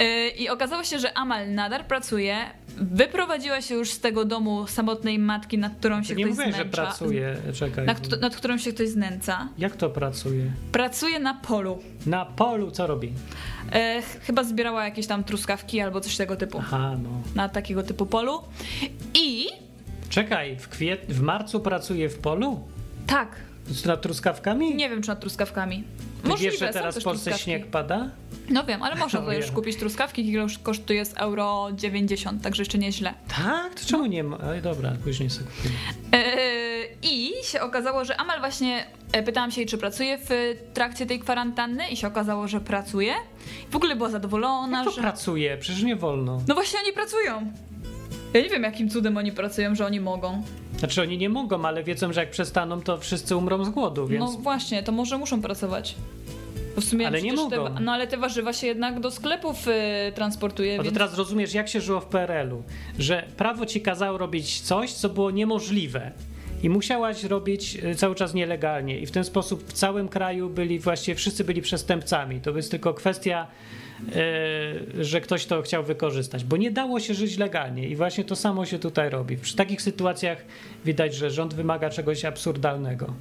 [0.00, 2.36] Yy, I okazało się, że Amal nadal pracuje.
[2.76, 6.52] Wyprowadziła się już z tego domu samotnej matki, nad którą się nie ktoś mówię, że
[6.56, 6.82] znęca.
[6.82, 7.86] pracuje, czekaj.
[7.86, 9.48] Nad, nad którą się ktoś znęca.
[9.58, 10.52] Jak to pracuje?
[10.72, 11.78] Pracuje na polu.
[12.06, 13.12] Na polu co robi?
[13.72, 16.58] E, ch- chyba zbierała jakieś tam truskawki albo coś tego typu.
[16.58, 17.10] Aha, no.
[17.34, 18.40] Na takiego typu polu.
[19.14, 19.46] I
[20.08, 21.06] Czekaj, w, kwiet...
[21.08, 22.60] w marcu pracuje w polu?
[23.06, 23.28] tak,
[23.66, 24.74] Z nad truskawkami?
[24.74, 25.84] nie wiem czy nad truskawkami.
[26.22, 28.10] Ty Możliwe, wiesz, że teraz w Polsce śnieg pada?
[28.50, 32.42] No wiem, ale można No to już kupić truskawki, kilo już kosztuje z euro 90,
[32.42, 33.14] także jeszcze nieźle.
[33.28, 33.74] Tak?
[33.74, 34.38] To czemu nie ma?
[34.54, 35.74] Ej, dobra, później sobie kupimy.
[36.12, 40.28] Eee, I się okazało, że Amal właśnie, e, pytałam się jej, czy pracuje w
[40.74, 43.14] trakcie tej kwarantanny i się okazało, że pracuje.
[43.70, 45.00] W ogóle była zadowolona, Jak to że...
[45.00, 45.56] pracuje?
[45.56, 46.42] Przecież nie wolno.
[46.48, 47.52] No właśnie oni pracują.
[48.34, 50.42] Ja nie wiem, jakim cudem oni pracują, że oni mogą.
[50.78, 54.24] Znaczy oni nie mogą, ale wiedzą, że jak przestaną, to wszyscy umrą z głodu, więc...
[54.24, 55.94] No właśnie, to może muszą pracować.
[56.74, 57.74] Bo w sumie Ale nie mogą.
[57.74, 60.94] Te, no ale te warzywa się jednak do sklepów y, transportuje, A to więc...
[60.94, 62.62] teraz rozumiesz, jak się żyło w PRL-u,
[62.98, 66.10] że prawo ci kazało robić coś, co było niemożliwe.
[66.62, 68.98] I musiałaś robić y, cały czas nielegalnie.
[68.98, 72.40] I w ten sposób w całym kraju byli właściwie wszyscy byli przestępcami.
[72.40, 73.46] To jest tylko kwestia,
[75.00, 77.88] że ktoś to chciał wykorzystać, bo nie dało się żyć legalnie.
[77.88, 79.36] I właśnie to samo się tutaj robi.
[79.36, 80.38] Przy takich sytuacjach
[80.84, 83.14] widać, że rząd wymaga czegoś absurdalnego.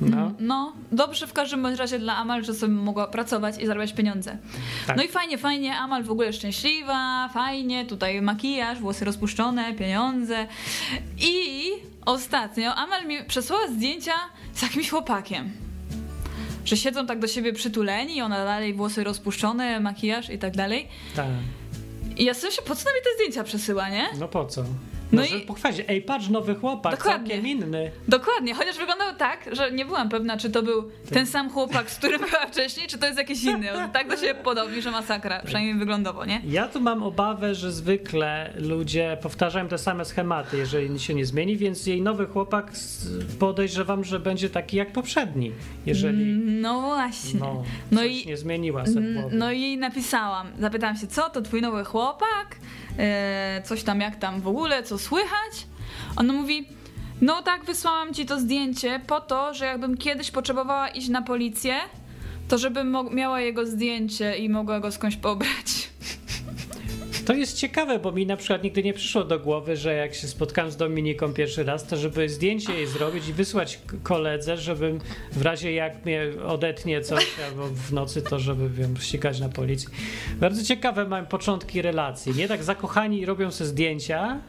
[0.00, 0.32] No.
[0.40, 4.38] No, dobrze w każdym razie dla Amal, że sobie mogła pracować i zarabiać pieniądze.
[4.86, 4.96] Tak.
[4.96, 10.46] No i fajnie, fajnie, Amal w ogóle szczęśliwa, fajnie, tutaj makijaż, włosy rozpuszczone, pieniądze.
[11.18, 11.62] I
[12.06, 14.12] ostatnio Amal mi przesłała zdjęcia
[14.52, 15.63] z jakimś chłopakiem.
[16.64, 20.88] Że siedzą tak do siebie przytuleni, ona dalej włosy rozpuszczone, makijaż i tak dalej.
[21.16, 21.26] Tak.
[22.16, 24.06] I ja sobie się, po co mi te zdjęcia przesyła, nie?
[24.18, 24.64] No po co?
[25.14, 25.82] No żeby i- pochwalić.
[25.88, 27.28] Ej, patrz, nowy chłopak, Dokładnie.
[27.30, 27.90] całkiem inny.
[28.08, 31.96] Dokładnie, chociaż wyglądał tak, że nie byłam pewna, czy to był ten sam chłopak, z
[31.98, 33.72] którym była wcześniej, czy to jest jakiś inny.
[33.72, 36.40] On tak do siebie podobni, że masakra, przynajmniej wyglądowo, nie?
[36.46, 41.56] Ja tu mam obawę, że zwykle ludzie powtarzają te same schematy, jeżeli się nie zmieni,
[41.56, 42.72] więc jej nowy chłopak
[43.38, 45.52] podejrzewam, że będzie taki jak poprzedni,
[45.86, 46.24] jeżeli
[46.62, 47.40] No właśnie.
[47.40, 49.36] no, No i- nie zmieniła sobie głowie.
[49.36, 52.56] No i jej napisałam, zapytałam się, co to twój nowy chłopak?
[52.98, 55.66] E, coś tam, jak tam w ogóle, co słychać?
[56.16, 56.68] Ona mówi,
[57.20, 61.74] no tak, wysłałam ci to zdjęcie po to, że jakbym kiedyś potrzebowała iść na policję,
[62.48, 65.93] to żebym miała jego zdjęcie i mogła go skądś pobrać.
[67.26, 70.28] To jest ciekawe, bo mi na przykład nigdy nie przyszło do głowy, że jak się
[70.28, 75.00] spotkałem z Dominiką pierwszy raz, to żeby zdjęcie jej zrobić i wysłać koledze, żebym
[75.32, 79.88] w razie jak mnie odetnie coś albo w nocy, to żeby wiem, ścigać na policji.
[80.40, 82.34] Bardzo ciekawe mam początki relacji.
[82.34, 84.40] Nie tak zakochani robią sobie zdjęcia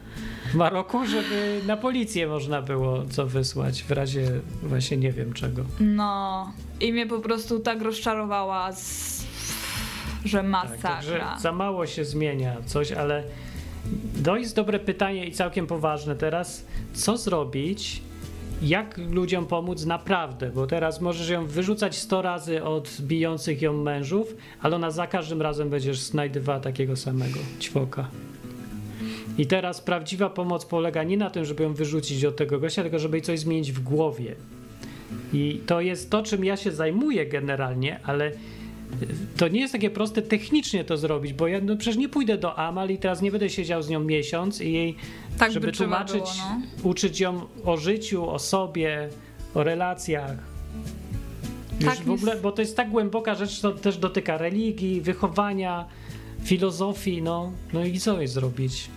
[0.50, 5.62] w Maroku, żeby na policję można było co wysłać w razie właśnie nie wiem czego.
[5.80, 9.25] No, i mnie po prostu tak rozczarowała, z...
[10.26, 10.96] że Tak, masakra.
[10.96, 13.22] także za mało się zmienia coś, ale
[14.24, 16.66] to jest dobre pytanie i całkiem poważne teraz.
[16.92, 18.02] Co zrobić?
[18.62, 20.50] Jak ludziom pomóc naprawdę?
[20.50, 25.42] Bo teraz możesz ją wyrzucać 100 razy od bijących ją mężów, ale ona za każdym
[25.42, 28.08] razem będziesz znajdywała takiego samego ćwoka.
[29.38, 32.98] I teraz prawdziwa pomoc polega nie na tym, żeby ją wyrzucić od tego gościa, tylko
[32.98, 34.34] żeby jej coś zmienić w głowie.
[35.32, 38.32] I to jest to, czym ja się zajmuję generalnie, ale
[39.36, 42.58] to nie jest takie proste technicznie to zrobić, bo ja no przecież nie pójdę do
[42.58, 44.96] Amal i teraz nie będę siedział z nią miesiąc i jej,
[45.38, 46.30] Tak żeby tłumaczyć, było,
[46.82, 46.90] no.
[46.90, 49.08] uczyć ją o życiu, o sobie,
[49.54, 50.36] o relacjach.
[51.80, 52.42] Już Tak w ogóle, jest.
[52.42, 55.84] bo to jest tak głęboka rzecz, to też dotyka religii, wychowania,
[56.44, 58.88] filozofii, no, no i co jej zrobić?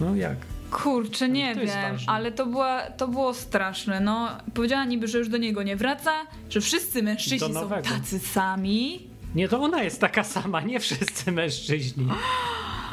[0.00, 0.36] No jak?
[0.70, 4.00] Kurczę, nie jest wiem, ale to, była, to było straszne.
[4.00, 6.12] No, powiedziała niby, że już do niego nie wraca,
[6.50, 9.07] że wszyscy mężczyźni są tacy sami.
[9.34, 12.08] Nie, to ona jest taka sama, nie wszyscy mężczyźni.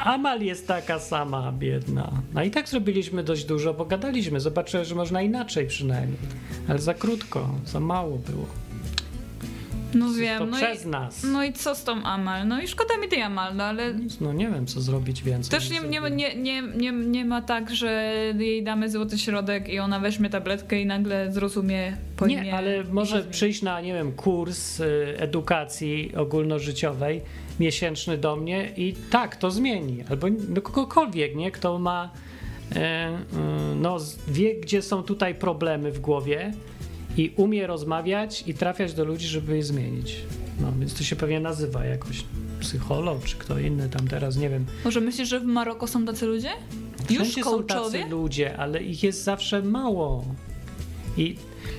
[0.04, 2.12] Amal jest taka sama, biedna.
[2.34, 4.40] No i tak zrobiliśmy dość dużo, bo gadaliśmy.
[4.40, 6.18] Zobaczyłem, że można inaczej przynajmniej.
[6.68, 8.46] Ale za krótko, za mało było.
[9.98, 11.24] No to wiem, no przez i, nas.
[11.24, 12.48] no i co z tą Amal?
[12.48, 15.50] No i szkoda mi tej Amal, no ale No nie wiem, co zrobić więcej.
[15.60, 19.78] też nie, nie, nie, nie, nie, nie ma tak, że jej damy złoty środek i
[19.78, 22.42] ona weźmie tabletkę i nagle zrozumie, pojmie.
[22.42, 27.22] Nie, ale może przyjść na, nie wiem, kurs y, edukacji ogólnożyciowej
[27.60, 30.04] miesięczny do mnie i tak, to zmieni.
[30.10, 31.50] Albo do kogokolwiek, nie?
[31.50, 32.10] Kto ma
[32.76, 33.16] e, y,
[33.76, 33.96] no,
[34.28, 36.52] wie, gdzie są tutaj problemy w głowie
[37.16, 40.16] i umie rozmawiać i trafiać do ludzi, żeby je zmienić.
[40.60, 42.24] No, więc to się pewnie nazywa jakoś
[42.60, 44.66] psycholog, czy kto inny tam teraz, nie wiem.
[44.84, 46.50] Może myślisz, że w Maroko są tacy ludzie?
[47.10, 50.24] Już są tacy ludzie, ale ich jest zawsze mało.
[51.16, 51.36] I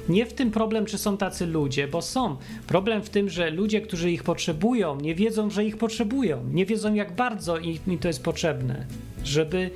[0.10, 2.38] nie w tym problem, czy są tacy ludzie, bo są.
[2.68, 6.44] Problem w tym, że ludzie, którzy ich potrzebują, nie wiedzą, że ich potrzebują.
[6.52, 8.86] Nie wiedzą, jak bardzo ich, mi to jest potrzebne,
[9.24, 9.70] żeby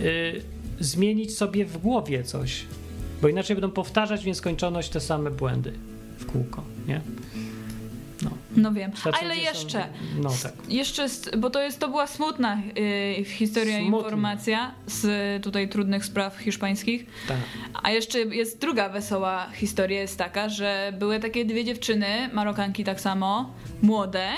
[0.00, 0.42] y,
[0.80, 2.64] zmienić sobie w głowie coś.
[3.22, 5.72] Bo inaczej będą powtarzać w nieskończoność te same błędy
[6.18, 7.00] w kółko, nie?
[8.56, 8.92] No wiem.
[8.92, 9.86] Tacy Ale ludzie są- jeszcze,
[10.18, 10.52] No tak.
[10.68, 11.06] jeszcze,
[11.38, 12.58] bo to, jest, to była smutna
[13.18, 13.98] y, historia, Smutna.
[13.98, 17.06] informacja z tutaj trudnych spraw hiszpańskich.
[17.28, 17.36] tak.
[17.82, 23.00] A jeszcze jest druga wesoła historia, jest taka, że były takie dwie dziewczyny, Marokanki tak
[23.00, 24.28] samo, młode,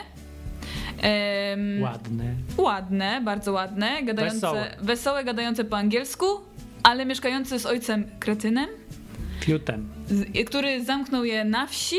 [1.81, 2.35] Ładne.
[2.57, 4.77] ładne, bardzo ładne, gadające, Wesołe.
[4.83, 6.27] wesołe, gadające po angielsku,
[6.83, 8.67] ale mieszkające z ojcem kretynem,
[9.41, 9.89] Fiutem.
[10.09, 11.97] z- który zamknął je na wsi,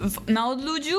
[0.00, 0.96] w, na odludziu,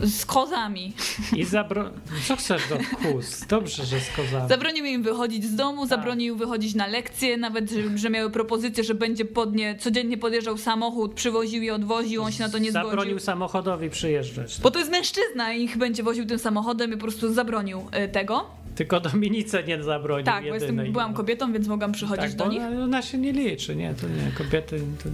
[0.00, 0.92] z kozami.
[1.36, 1.90] I zabro...
[2.28, 2.76] Co chcesz do
[3.12, 3.46] kus?
[3.48, 4.48] Dobrze, że z kozami.
[4.48, 9.24] Zabronił im wychodzić z domu, zabronił wychodzić na lekcje, nawet że, miały propozycję, że będzie
[9.24, 13.18] pod nie, codziennie podjeżdżał samochód, przywoził i odwoził, on się na to nie Zabronił zgodził.
[13.18, 14.60] samochodowi przyjeżdżać.
[14.60, 18.08] Bo to jest mężczyzna i ich będzie woził tym samochodem i po prostu zabronił y,
[18.08, 18.46] tego.
[18.82, 20.76] Tylko Dominice nie zabronił Tak, bo jedynej.
[20.76, 22.62] jestem, byłam kobietą, więc mogłam przychodzić tak, do bo nich.
[22.62, 23.94] ona- ona się nie liczy, nie?
[23.94, 24.80] To nie, kobiety...
[25.04, 25.08] To...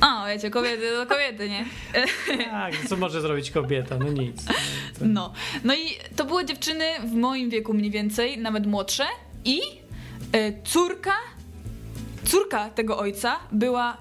[0.00, 1.64] A, wiecie, kobiety to kobiety, nie?
[2.50, 3.98] Tak, co może zrobić kobieta?
[3.98, 4.44] No nic.
[4.46, 4.52] No,
[4.98, 5.04] to...
[5.06, 5.32] No.
[5.64, 5.78] No i
[6.16, 9.04] to były dziewczyny w moim wieku mniej więcej, nawet młodsze
[9.44, 9.60] i
[10.32, 11.12] e, córka,
[12.24, 13.96] córka tego ojca była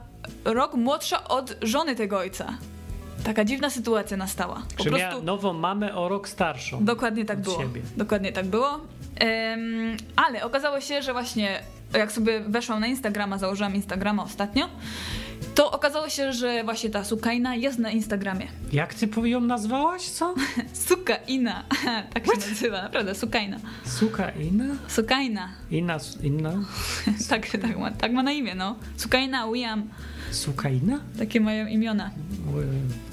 [0.45, 2.57] rok młodsza od żony tego ojca.
[3.24, 4.55] Taka dziwna sytuacja nastała.
[4.78, 6.86] Po Czy prostu miała nową mamę o rok starszą.
[6.86, 7.61] dokładnie tak było.
[7.61, 7.82] siebie.
[7.97, 8.80] Dokładnie tak było.
[9.20, 11.59] Em, ale okazało się, że właśnie
[11.93, 14.70] jak sobie weszłam na Instagrama, założyłam Instagrama ostatnio,
[15.58, 18.47] to okazało się, że właśnie ta Sukaina jest na Instagramie.
[18.74, 20.36] Jak ty ją nazwałaś, co?
[20.88, 21.64] Sukaina,
[22.14, 23.58] tak się nazywa, naprawdę, Sukaina.
[23.86, 24.66] Suka Ina?
[24.88, 26.53] Sukaina, Inna, inna?
[27.30, 28.76] tak, tak, ma, tak ma na imię, no.
[28.97, 29.89] Sukaina, William,
[30.32, 30.99] Suka Ina?
[31.20, 32.12] takie mają imiona.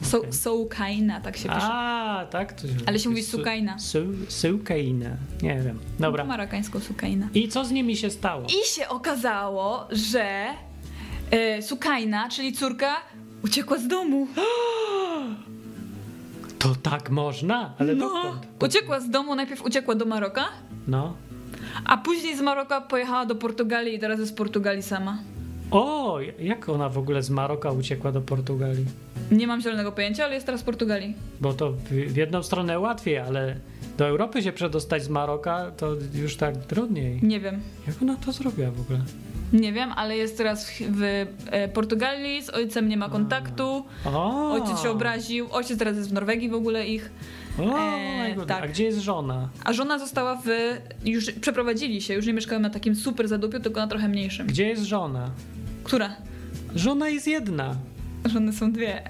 [0.03, 0.21] So.
[0.33, 1.61] Soukaina, tak się pisze.
[1.63, 2.53] A, tak?
[2.53, 3.79] To się Ale się mówi Su- Sukaina.
[3.79, 5.11] Su, Sukaina.
[5.43, 5.79] Nie wiem.
[5.99, 6.25] Dobra.
[6.25, 7.29] Po marokańsku Sukaina.
[7.35, 8.47] I co z nimi się stało?
[8.47, 10.47] I się okazało, że
[11.31, 12.97] e, Sukaina, czyli córka,
[13.45, 14.27] uciekła z domu.
[16.59, 17.75] To tak można?
[17.79, 18.47] Ale No, dokąd?
[18.63, 20.45] uciekła z domu, najpierw uciekła do Maroka,
[20.89, 21.15] No.
[21.85, 25.19] a później z Maroka pojechała do Portugalii i teraz jest w Portugalii sama.
[25.71, 28.85] O, jak ona w ogóle z Maroka uciekła do Portugalii?
[29.31, 31.15] Nie mam zielonego pojęcia, ale jest teraz w Portugalii.
[31.41, 33.57] Bo to w, w jedną stronę łatwiej, ale
[33.99, 37.19] do Europy się przedostać z Maroka to już tak trudniej.
[37.23, 37.61] Nie wiem.
[37.87, 38.99] Jak ona to zrobiła w ogóle?
[39.55, 41.03] Nie wiem, ale jest teraz w, w
[41.51, 46.13] e, Portugalii, z ojcem nie ma kontaktu, O, ojciec się obraził, ojciec teraz jest w
[46.13, 47.11] Norwegii w ogóle ich,
[47.59, 47.63] O,
[48.37, 48.49] God.
[48.49, 48.65] tak.
[48.65, 49.49] A gdzie jest żona?
[49.65, 50.49] a żona została w,
[51.05, 54.47] już przeprowadzili się, już nie mieszkają na takim super zadupiu, tylko na trochę mniejszym.
[54.47, 55.31] Gdzie jest żona?
[55.85, 56.17] Która?
[56.75, 57.75] Żona jest jedna.
[58.25, 59.03] Żony są dwie.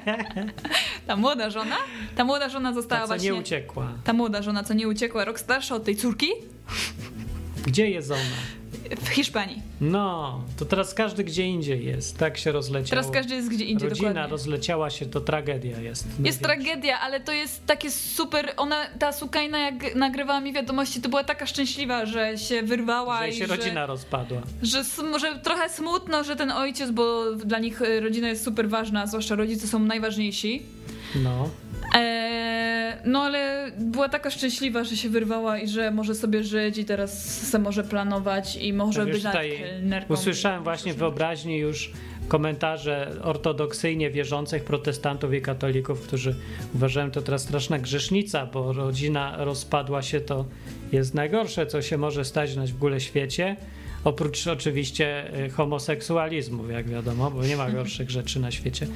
[1.06, 1.76] ta młoda żona,
[2.16, 3.92] ta młoda żona została Ta, co właśnie, nie uciekła.
[4.04, 6.26] ta młoda żona, co nie uciekła, rok starsza od tej córki,
[7.66, 8.20] Gdzie jest ona?
[9.00, 9.62] W Hiszpanii.
[9.80, 12.18] No, to teraz każdy gdzie indziej jest.
[12.18, 12.90] Tak się rozleciało.
[13.02, 14.30] Teraz każdy jest gdzie indziej Rodzina dokładnie.
[14.30, 16.06] rozleciała się, to tragedia jest.
[16.24, 18.52] Jest tragedia, ale to jest takie super.
[18.56, 23.28] Ona, ta Sukajna, jak nagrywała mi wiadomości, to była taka szczęśliwa, że się wyrwała Że
[23.28, 24.42] i się że, rodzina rozpadła.
[24.62, 24.84] że,
[25.20, 29.34] że trochę smutno, że ten ojciec, bo dla nich e, rodzina jest super ważna, zwłaszcza
[29.34, 30.62] rodzice są najważniejsi.
[31.14, 31.48] No.
[31.94, 36.84] Eee, no ale była taka szczęśliwa, że się wyrwała i że może sobie żyć i
[36.84, 40.14] teraz se może planować i może już być kelnerką.
[40.14, 41.92] Usłyszałem właśnie w wyobraźni już
[42.28, 46.34] komentarze ortodoksyjnie wierzących protestantów i katolików, którzy
[46.74, 50.44] uważają to teraz straszna grzesznica, bo rodzina rozpadła się, to
[50.92, 53.56] jest najgorsze, co się może stać na w ogóle świecie.
[54.04, 58.86] Oprócz oczywiście y, homoseksualizmu, jak wiadomo, bo nie ma gorszych rzeczy na świecie.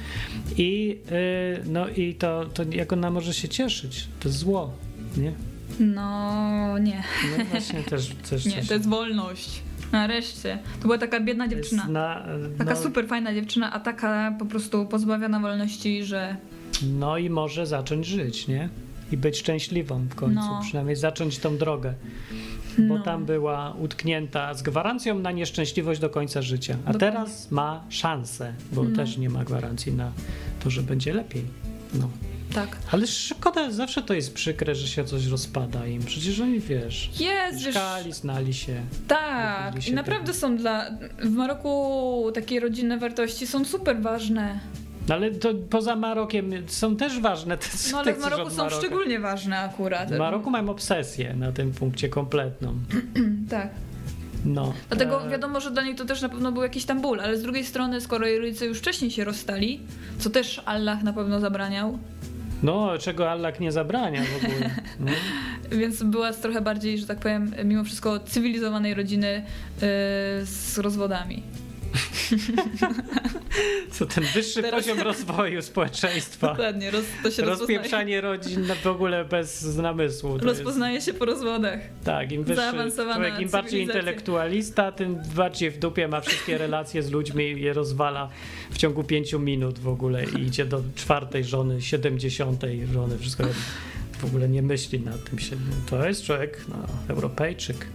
[0.57, 4.07] I, y, no, i to, to jak ona może się cieszyć?
[4.19, 4.71] To jest zło,
[5.17, 5.31] nie?
[5.79, 7.03] No nie,
[7.37, 9.61] No właśnie też, też nie, to jest wolność.
[9.91, 10.59] Nareszcie.
[10.79, 11.87] To była taka biedna dziewczyna.
[11.87, 12.25] na,
[12.57, 16.35] Taka no, super fajna dziewczyna, a taka po prostu pozbawiona wolności, że
[16.83, 18.69] No i może zacząć żyć, nie?
[19.11, 20.59] I być szczęśliwą w końcu, No.
[20.63, 21.93] przynajmniej zacząć tą drogę.
[22.77, 23.03] Bo No.
[23.03, 26.77] tam była utknięta z gwarancją na nieszczęśliwość do końca życia.
[26.85, 28.95] A teraz ma szansę, bo No.
[28.95, 30.11] też nie ma gwarancji na
[30.63, 31.45] to, że będzie lepiej.
[31.93, 32.09] No.
[32.53, 32.77] Tak.
[32.91, 36.03] Ale szkoda, zawsze to jest przykre, że się coś rozpada im.
[36.03, 38.81] Przecież oni, wiesz, Jest, wiesz, mieszkali, znali się.
[39.07, 39.65] tak.
[39.65, 40.85] Lubili I się naprawdę są dla...
[41.23, 44.59] W Maroku takie rodzinne wartości są super ważne.
[45.07, 49.19] No ale to poza Marokiem są też ważne te No ale w Maroku są szczególnie
[49.19, 50.09] ważne akurat.
[50.09, 52.73] W Maroku mam obsesję na tym punkcie kompletną.
[53.49, 53.69] Tak.
[54.45, 54.73] No.
[54.89, 57.37] Dlatego E, wiadomo, że dla nich to też na pewno był jakiś tam ból, ale
[57.37, 59.79] z drugiej strony, skoro jej rodzice już wcześniej się rozstali,
[60.19, 61.99] co też Allah na pewno zabraniał,
[62.63, 64.69] No, czego Allah nie zabrania w ogóle.
[64.99, 65.11] No.
[65.79, 69.87] więc była z trochę bardziej, że tak powiem, mimo wszystko cywilizowanej rodziny yy,
[70.45, 71.43] z rozwodami.
[73.91, 76.47] Co ten wyższy Teraz- poziom rozwoju społeczeństwa.
[76.47, 80.29] Dokładnie, roz, to się rozpoznaje, Rozpieprzanie rodzin w ogóle bez namysłu.
[80.29, 81.79] To jest, rozpoznaje się po rozwodach.
[82.03, 82.61] tak, im wyższy
[82.95, 87.73] człowiek, im bardziej intelektualista, tym bardziej w dupie ma wszystkie relacje z ludźmi i je
[87.73, 88.29] rozwala
[88.71, 93.43] w ciągu pięciu minut w ogóle i idzie do czwartej żony, siedemdziesiątej żony, wszystko
[94.19, 95.39] w ogóle nie myśli nad tym.
[95.39, 95.55] Się.
[95.89, 96.75] To jest człowiek, no,
[97.09, 97.87] Europejczyk.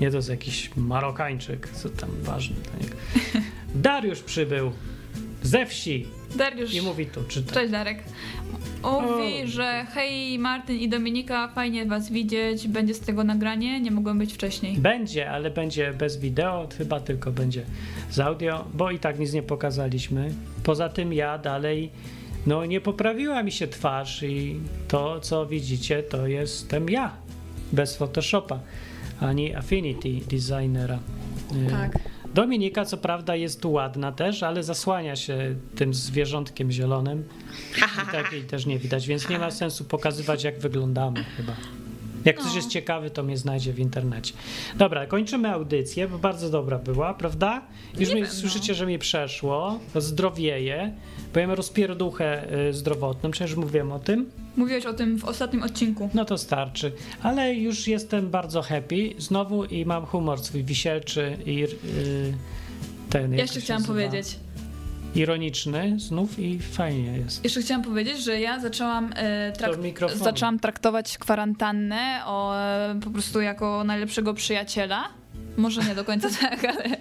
[0.00, 2.56] Nie to jest jakiś Marokańczyk, co tam ważne.
[3.74, 4.72] Dariusz przybył
[5.42, 7.54] ze wsi Dariusz, i mówi tu, czytaj.
[7.54, 7.98] cześć Darek.
[8.82, 9.46] Mówi, O.
[9.46, 14.32] że hej Martyn i Dominika, fajnie was widzieć, będzie z tego nagranie, nie mogłem być
[14.34, 14.76] wcześniej.
[14.78, 17.64] Będzie, ale będzie bez wideo, chyba tylko będzie
[18.10, 20.34] z audio, bo i tak nic nie pokazaliśmy.
[20.62, 21.90] Poza tym ja dalej,
[22.46, 27.12] no nie poprawiła mi się twarz i to, co widzicie, to jestem ja,
[27.72, 28.58] bez Photoshopa,
[29.22, 30.98] ani Affinity Designera.
[31.66, 31.98] E, Tak.
[32.34, 37.24] Dominika, co prawda, jest tu ładna też, ale zasłania się tym zwierzątkiem zielonym
[38.08, 41.52] i takiej też nie widać, więc nie ma sensu pokazywać, jak wyglądamy chyba.
[42.24, 42.56] Jak ktoś No.
[42.56, 44.32] jest ciekawy, to mnie znajdzie w internecie.
[44.76, 47.62] Dobra, kończymy audycję, bo bardzo dobra była, prawda?
[47.98, 48.40] Już Nie mi, wiem, no.
[48.40, 50.92] słyszycie, że mi przeszło, zdrowieje,
[51.34, 54.30] bo ja mam rozpierduchę y, zdrowotną, przecież mówiłem o tym.
[54.56, 56.10] Mówiłeś o tym w ostatnim odcinku.
[56.14, 56.92] No to starczy.
[57.22, 61.68] Ale już jestem bardzo happy znowu i mam humor swój wisielczy i yy,
[63.10, 63.32] ten.
[63.32, 63.94] jak Jeszcze chciałam nazywa?
[64.08, 64.36] powiedzieć.
[65.14, 67.44] Ironiczny znów i fajnie jest.
[67.44, 69.52] Jeszcze chciałam powiedzieć, że ja zaczęłam, e,
[70.14, 75.08] zaczęłam traktować kwarantannę o, e, po prostu jako najlepszego przyjaciela.
[75.56, 76.96] Może nie do końca tak, ale,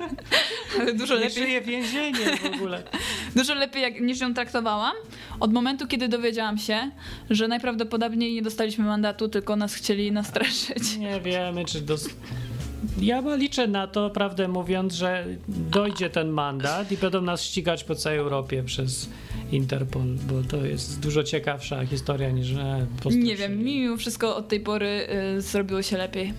[0.80, 2.84] ale dużo Nie lepiej, żyje więzienie w ogóle.
[3.36, 4.94] dużo lepiej jak, niż ją traktowałam.
[5.40, 6.92] Od momentu, kiedy dowiedziałam się,
[7.30, 10.98] że najprawdopodobniej nie dostaliśmy mandatu, tylko nas chcieli nastraszyć.
[10.98, 12.10] Nie wiemy, czy dos...
[13.02, 17.96] Ja liczę na to, prawdę mówiąc, że dojdzie ten mandat i będą nas ścigać po
[17.96, 19.10] całej Europie przez
[19.52, 22.88] Interpol, bo to jest dużo ciekawsza historia niż e.
[23.12, 25.08] Nie wiem, mi mimo wszystko od tej pory
[25.38, 26.34] y, zrobiło się lepiej.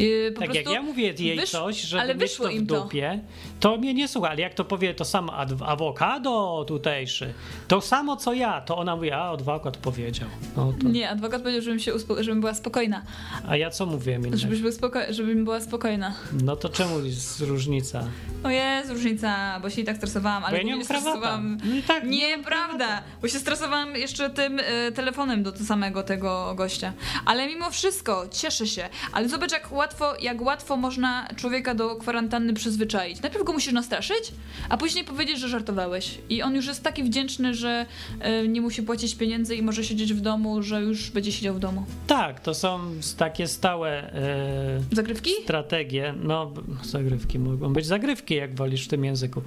[0.00, 2.54] Y, po tak jak ja mówię jej wysz- coś, żeby ale mieć wyszło to w
[2.54, 2.80] im to.
[2.82, 3.20] dupie,
[3.60, 3.76] to.
[3.76, 7.32] mnie nie słucha, ale jak to powie to samo ad- awokado tutejszy,
[7.68, 10.28] to samo co ja, to ona mówi, a adwokat powiedział.
[10.56, 13.02] No to, Nie, adwokat powiedział, żebym, się uspo- żebym była spokojna.
[13.48, 14.36] a ja co mówiłem innego?
[14.36, 16.14] Żebyś był spoko- żebym była spokojna.
[16.42, 18.04] No to czemu jest różnica?
[18.44, 21.58] O jest różnica, bo się i tak stresowałam, ale Bo ja nie stresowałam...
[21.64, 26.54] No tak, nie mam Nieprawda, bo się stresowałam jeszcze tym e, telefonem do samego tego
[26.56, 26.92] gościa.
[27.26, 28.88] Ale mimo wszystko, cieszę się.
[29.12, 29.87] Ale zobacz, jak łatwo,
[30.20, 33.22] jak łatwo można człowieka do kwarantanny przyzwyczaić.
[33.22, 34.32] Najpierw go musisz nastraszyć,
[34.68, 36.18] a później powiedzieć, że żartowałeś.
[36.28, 37.86] I on już jest taki wdzięczny, że
[38.20, 41.58] e, nie musi płacić pieniędzy i może siedzieć w domu, że już będzie siedział w
[41.58, 41.84] domu.
[42.06, 42.80] Tak, to są
[43.16, 45.30] takie stałe e, Zagrywki?
[45.44, 46.14] strategie.
[46.22, 46.52] No,
[46.84, 49.42] zagrywki mogą być zagrywki, jak wolisz w tym języku.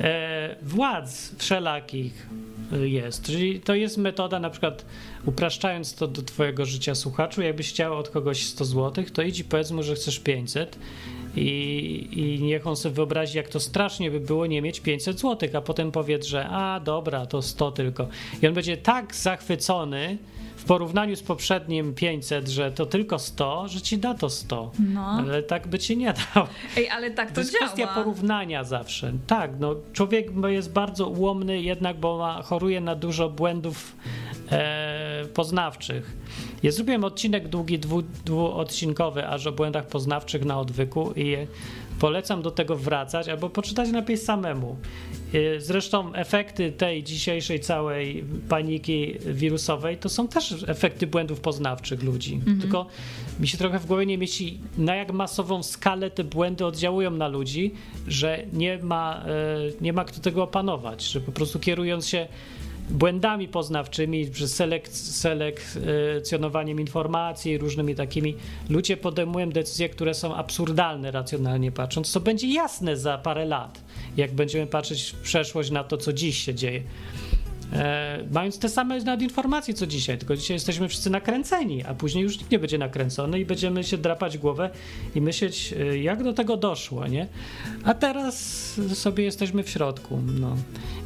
[0.00, 2.26] E, władz wszelakich
[2.80, 3.24] jest.
[3.24, 4.84] Czyli to jest metoda, na przykład
[5.26, 9.44] upraszczając to do twojego życia słuchaczu, jakbyś chciał od kogoś 100 zł, to idź i
[9.44, 10.78] powiedz mu, że chcesz 500
[11.36, 15.48] i, i niech on sobie wyobrazi, jak to strasznie by było nie mieć 500 zł,
[15.54, 18.08] a potem powiedz, że a dobra, to 100 tylko.
[18.42, 20.18] I on będzie tak zachwycony
[20.62, 24.70] w porównaniu z poprzednim 500, że to tylko 100, że ci da to 100.
[24.94, 25.06] No.
[25.06, 26.46] Ale tak by ci nie dał.
[26.76, 27.66] Ej, ale tak to, To jest działa.
[27.66, 29.12] kwestia porównania zawsze.
[29.26, 33.96] Tak, no człowiek jest bardzo ułomny jednak, bo ma, choruje na dużo błędów
[34.52, 36.16] e, poznawczych.
[36.62, 41.36] Ja zrobiłem odcinek długi, dwu, dwuodcinkowy, aż o błędach poznawczych na odwyku i
[42.00, 44.76] polecam do tego wracać albo poczytać najpierw samemu.
[45.34, 52.40] E, Zresztą efekty tej dzisiejszej całej paniki wirusowej to są też efekty błędów poznawczych ludzi.
[52.60, 52.86] Tylko
[53.40, 57.28] mi się trochę w głowie nie mieści, na jak masową skalę te błędy oddziałują na
[57.28, 57.74] ludzi,
[58.08, 59.30] że nie ma, e,
[59.80, 62.28] nie ma kto tego opanować, że po prostu kierując się
[62.92, 68.34] błędami poznawczymi, przez selek- selekcjonowaniem informacji, różnymi takimi,
[68.68, 73.80] ludzie podejmują decyzje, które są absurdalne racjonalnie patrząc, co będzie jasne za parę lat,
[74.16, 76.82] jak będziemy patrzeć w przeszłość na to, co dziś się dzieje.
[77.72, 82.24] E, mając te same nawet informacje co dzisiaj, tylko dzisiaj jesteśmy wszyscy nakręceni, a później
[82.24, 84.70] już nikt nie będzie nakręcony i będziemy się drapać głowę
[85.14, 87.26] i myśleć, e, jak do tego doszło, nie?
[87.84, 88.36] A teraz
[88.94, 90.56] sobie jesteśmy w środku, no.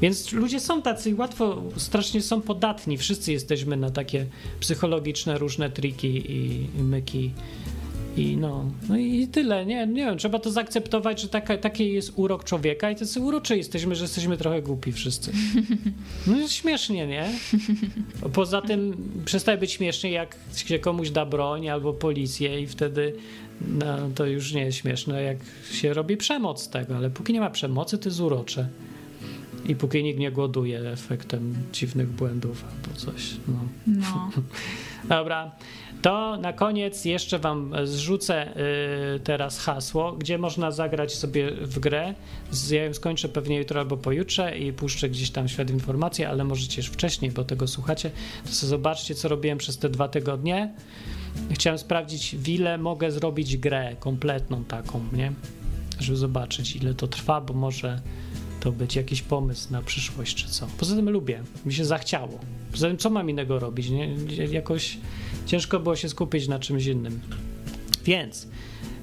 [0.01, 4.27] Więc ludzie są tacy łatwo, strasznie są podatni, wszyscy jesteśmy na takie
[4.61, 7.31] psychologiczne różne triki i myki.
[8.17, 12.13] I no, no i tyle, nie, nie wiem, trzeba to zaakceptować, że taka, taki jest
[12.17, 15.33] urok człowieka i tacy uroczy jesteśmy, że jesteśmy trochę głupi wszyscy.
[16.27, 17.31] No jest śmiesznie, nie?
[18.33, 23.13] Poza tym przestaje być śmiesznie, jak się komuś da broń albo policję i wtedy
[23.61, 25.39] no, to już nie jest śmieszne, jak
[25.73, 28.69] się robi przemoc z tego, ale póki nie ma przemocy, to jest urocze.
[29.69, 33.59] I póki nikt nie głoduje efektem dziwnych błędów albo coś, no.
[33.87, 34.31] No.
[35.17, 35.51] Dobra,
[36.07, 38.57] to na koniec jeszcze wam zrzucę
[39.17, 42.15] y, teraz hasło, gdzie można zagrać sobie w grę.
[42.71, 46.81] Ja ją skończę pewnie jutro albo pojutrze i puszczę gdzieś tam świat informacji, ale możecie
[46.81, 48.11] już wcześniej, bo tego słuchacie.
[48.45, 50.75] To sobie zobaczcie, co robiłem przez te dwa tygodnie.
[51.51, 55.33] Chciałem sprawdzić, w ile mogę zrobić grę kompletną taką, nie?
[56.01, 58.01] Żeby zobaczyć, ile to trwa, bo może
[58.61, 60.67] to być jakiś pomysł na przyszłość czy co.
[60.79, 62.39] Poza tym lubię, mi się zachciało.
[62.73, 64.17] Poza tym, co mam innego robić, nie?
[64.51, 64.99] Jakoś
[65.47, 67.21] ciężko było się skupić na czymś innym.
[68.05, 68.49] Więc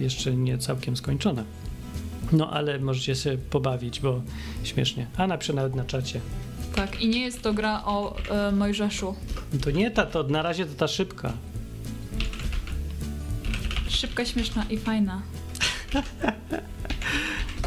[0.02, 1.44] jeszcze nie całkiem skończone.
[2.32, 4.22] No, ale możecie się pobawić, bo
[4.64, 5.06] śmiesznie.
[5.16, 6.20] A napiszę nawet na czacie.
[6.74, 9.14] Tak, i nie jest to gra o e, Mojżeszu.
[9.62, 11.32] To nie ta, to na razie to ta szybka.
[13.94, 15.22] Szybka, śmieszna i fajna.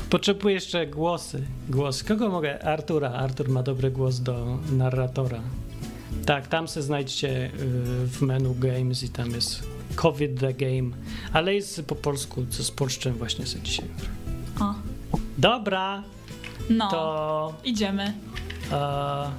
[0.09, 1.43] Potrzebuję jeszcze głosy.
[1.69, 2.03] Głos.
[2.03, 2.63] Kogo mogę?
[2.63, 3.09] Artura.
[3.09, 5.41] Artur ma dobry głos do narratora.
[6.25, 7.49] Tak, tam se znajdziecie y,
[8.07, 9.63] w menu Games i tam jest
[9.95, 10.89] COVID the Game.
[11.33, 13.87] Ale jest po polsku, co z polszczem właśnie sobie dzisiaj.
[14.59, 14.73] O,
[15.37, 16.03] Dobra,
[16.69, 17.53] no, to...
[17.63, 18.13] idziemy.
[18.71, 19.31] E,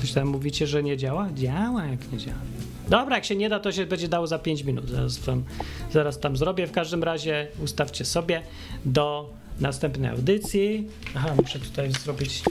[0.00, 1.32] coś tam mówicie, że nie działa?
[1.32, 2.38] Działa, jak nie działa.
[2.88, 4.88] Dobra, jak się nie da, to się będzie dało za 5 minut.
[4.90, 5.44] Zaraz tam,
[5.92, 6.66] zaraz tam zrobię.
[6.66, 8.42] W każdym razie ustawcie sobie
[8.84, 9.30] do
[9.60, 10.86] następnej audycji.
[11.16, 12.42] Aha, muszę tutaj zrobić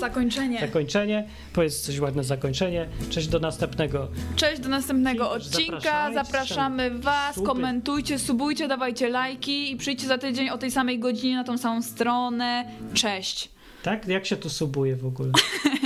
[0.00, 0.60] Zakończenie.
[0.60, 1.28] zakończenie.
[1.52, 2.88] Powiedz coś ładne zakończenie.
[3.10, 4.08] Cześć do następnego.
[4.36, 6.12] Cześć do następnego odcinka.
[6.14, 7.34] Zapraszamy Was.
[7.34, 7.46] suby.
[7.46, 11.82] Komentujcie, subujcie, dawajcie lajki i przyjdźcie za tydzień o tej samej godzinie na tą samą
[11.82, 12.64] stronę.
[12.94, 13.48] Cześć.
[13.82, 14.08] Tak?
[14.08, 15.30] Jak się tu subuje w ogóle?